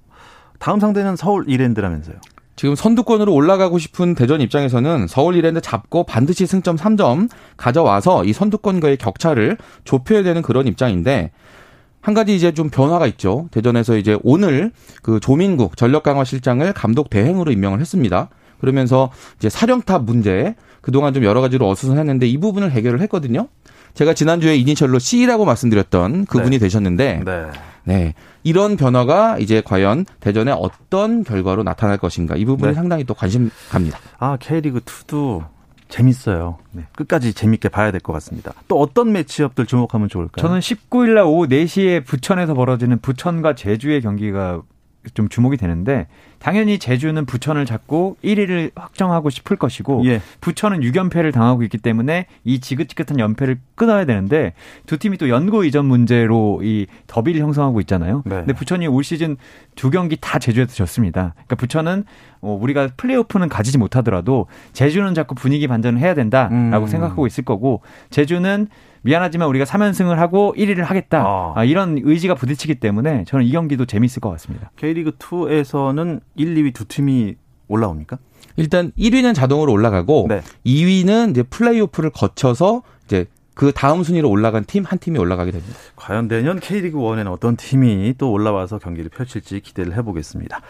다음 0.60 0.80
상대는 0.80 1.18
서울 1.18 1.44
이랜드라면서요. 1.48 2.16
지금 2.56 2.76
선두권으로 2.76 3.34
올라가고 3.34 3.80
싶은 3.80 4.16
대전 4.16 4.40
입장에서는 4.40 5.08
서울 5.08 5.36
이랜드 5.36 5.60
잡고 5.60 6.06
반드시 6.06 6.46
승점 6.46 6.78
3점 6.78 7.30
가져와서 7.58 8.24
이 8.24 8.34
선두권과의 8.34 8.98
격차를 8.98 9.58
좁혀야 9.84 10.24
되는 10.24 10.42
그런 10.42 10.68
입장인데 10.68 11.32
한 12.02 12.14
가지 12.14 12.34
이제 12.34 12.54
좀 12.54 12.70
변화가 12.70 13.06
있죠. 13.08 13.50
대전에서 13.52 13.98
이제 13.98 14.18
오늘 14.24 14.72
그 15.04 15.20
조민국 15.20 15.76
전력 15.76 16.04
강화 16.04 16.24
실장을 16.24 16.72
감독 16.74 17.10
대행으로 17.10 17.52
임명을 17.52 17.82
했습니다. 17.82 18.30
그러면서 18.60 19.12
이제 19.38 19.50
사령탑 19.50 20.04
문제 20.04 20.56
그동안 20.82 21.14
좀 21.14 21.24
여러 21.24 21.42
가지로 21.42 21.68
어수선했는데 21.68 22.28
이 22.28 22.38
부분을 22.38 22.72
해결을 22.72 23.02
했거든요. 23.02 23.50
제가 23.94 24.14
지난주에 24.14 24.56
이니셜로 24.56 25.00
C라고 25.00 25.46
말씀드렸던 25.46 26.26
그분이 26.26 26.52
네. 26.52 26.58
되셨는데 26.60 27.22
네. 27.26 27.46
네. 27.84 28.14
이런 28.44 28.78
변화가 28.78 29.40
이제 29.40 29.62
과연 29.66 30.06
대전에 30.20 30.52
어떤 30.56 31.24
결과로 31.24 31.64
나타날 31.64 31.98
것인가 31.98 32.36
이 32.36 32.46
부분이 32.46 32.72
네. 32.72 32.76
상당히 32.76 33.04
또 33.04 33.14
관심 33.14 33.50
갑니다. 33.70 34.00
아, 34.20 34.38
K리그 34.40 34.80
2도 34.82 35.46
재밌어요. 35.90 36.60
네. 36.72 36.84
끝까지 36.96 37.34
재밌게 37.34 37.70
봐야 37.70 37.92
될 37.92 38.00
것 38.00 38.14
같습니다. 38.14 38.54
또 38.68 38.80
어떤 38.80 39.12
매치업들 39.12 39.66
주목하면 39.66 40.08
좋을까요? 40.08 40.42
저는 40.46 40.60
19일 40.60 41.16
날 41.16 41.24
오후 41.24 41.48
4시에 41.48 42.06
부천에서 42.06 42.54
벌어지는 42.54 43.00
부천과 43.00 43.56
제주의 43.56 44.00
경기가 44.02 44.62
좀 45.16 45.28
주목이 45.30 45.58
되는데 45.58 46.08
당연히 46.40 46.80
제주는 46.80 47.24
부천을 47.26 47.66
잡고 47.66 48.18
1위를 48.24 48.72
확정하고 48.76 49.30
싶을 49.30 49.58
것이고 49.58 50.06
예. 50.06 50.22
부천은 50.42 50.80
6연패를 50.82 51.34
당하고 51.34 51.64
있기 51.64 51.78
때문에 51.78 52.26
이 52.44 52.60
지긋지긋한 52.60 53.20
연패를 53.20 53.60
끊어야 53.76 54.06
되는데 54.06 54.54
두 54.86 54.98
팀이 54.98 55.18
또 55.18 55.30
연고 55.30 55.64
이전 55.64 55.86
문제로 55.86 56.62
이 56.64 56.88
더비를 57.08 57.42
형성하고 57.42 57.80
있잖아요. 57.82 58.24
네. 58.26 58.36
근데 58.38 58.54
부천이 58.54 58.88
올 58.88 59.04
시즌 59.04 59.38
두 59.76 59.90
경기 59.90 60.18
다 60.20 60.40
제주에서 60.40 60.74
졌습니다. 60.74 61.34
그러니까 61.34 61.56
부천은 61.56 62.06
어, 62.42 62.58
우리가 62.62 62.90
플레이오프는 62.96 63.50
가지지 63.50 63.78
못하더라도 63.78 64.48
제주는 64.74 65.14
자꾸 65.14 65.36
분위기 65.36 65.68
반전을 65.68 66.00
해야 66.00 66.14
된다라고 66.14 66.86
음. 66.86 66.88
생각하고 66.88 67.28
있을 67.28 67.44
거고 67.44 67.82
제주는 68.10 68.68
미안하지만 69.02 69.48
우리가 69.48 69.66
3연승을 69.66 70.16
하고 70.16 70.54
1위를 70.58 70.80
하겠다. 70.80 71.24
아. 71.26 71.54
아, 71.56 71.64
이런 71.64 72.00
의지가 72.02 72.36
부딪히기 72.36 72.76
때문에 72.76 73.24
저는 73.26 73.46
이 73.46 73.52
경기도 73.52 73.86
재밌을 73.86 74.20
것 74.20 74.30
같습니다. 74.32 74.72
K리그 74.76 75.12
2에서는 75.12 76.22
1, 76.40 76.56
2위 76.56 76.74
두 76.74 76.86
팀이 76.86 77.36
올라옵니까? 77.68 78.18
일단 78.56 78.92
1위는 78.98 79.36
자동으로 79.36 79.72
올라가고 79.72 80.26
네. 80.30 80.42
2위는 80.66 81.32
이제 81.32 81.44
플레이오프를 81.44 82.10
거쳐서 82.10 82.82
이제 83.06 83.26
그 83.54 83.74
다음 83.74 84.04
순위로 84.04 84.30
올라간 84.30 84.64
팀 84.66 84.86
한 84.86 85.00
팀이 85.00 85.20
올라가게 85.20 85.52
됩니다. 85.52 85.76
과연 85.98 86.30
내년 86.30 86.60
K리그 86.62 86.98
1에는 86.98 87.28
어떤 87.32 87.58
팀이 87.58 88.16
또 88.18 88.32
올라와서 88.32 88.80
경기를 88.80 89.10
펼칠지 89.10 89.60
기대를 89.60 89.96
해보겠습니다. 89.98 90.62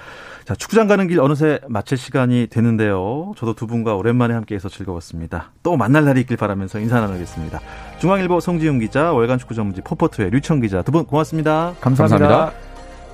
자, 0.45 0.55
축구장 0.55 0.88
가는 0.88 1.08
길 1.08 1.19
어느새 1.19 1.60
마칠 1.67 1.99
시간이 1.99 2.47
되는데요. 2.49 3.34
저도 3.38 3.53
두 3.53 3.67
분과 3.67 3.95
오랜만에 3.95 4.34
함께해서 4.34 4.69
즐거웠습니다. 4.69 5.51
또 5.62 5.77
만날 5.77 6.05
날이 6.05 6.21
있길 6.21 6.36
바라면서 6.38 6.79
인사 6.79 6.99
나누겠습니다. 6.99 7.60
중앙일보 7.99 8.39
송지훈 8.39 8.79
기자, 8.79 9.13
월간 9.13 9.38
축구 9.38 9.53
전문지 9.53 9.82
포포트의 9.82 10.32
류청 10.32 10.60
기자 10.60 10.82
두 10.82 10.91
분 10.91 11.05
고맙습니다. 11.05 11.75
감사합니다. 11.79 12.27
감사합니다. 12.27 12.68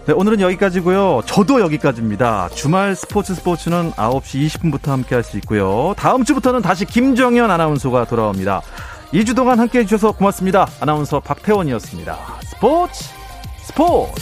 네, 0.08 0.14
오늘은 0.14 0.40
여기까지고요. 0.40 1.24
저도 1.26 1.60
여기까지입니다. 1.62 2.50
주말 2.50 2.96
스포츠 2.96 3.34
스포츠는 3.34 3.92
9시 3.94 4.46
20분부터 4.48 4.90
함께 4.90 5.16
할 5.16 5.24
수 5.24 5.38
있고요. 5.38 5.96
다음 5.98 6.24
주부터는 6.24 6.62
다시 6.62 6.86
김정현 6.86 7.50
아나운서가 7.50 8.06
돌아옵니다. 8.06 8.62
2주 9.12 9.36
동안 9.36 9.60
함께 9.60 9.80
해주셔서 9.80 10.12
고맙습니다. 10.12 10.68
아나운서 10.80 11.20
박태원이었습니다. 11.20 12.18
스포츠 12.44 13.06
스포츠 13.64 14.22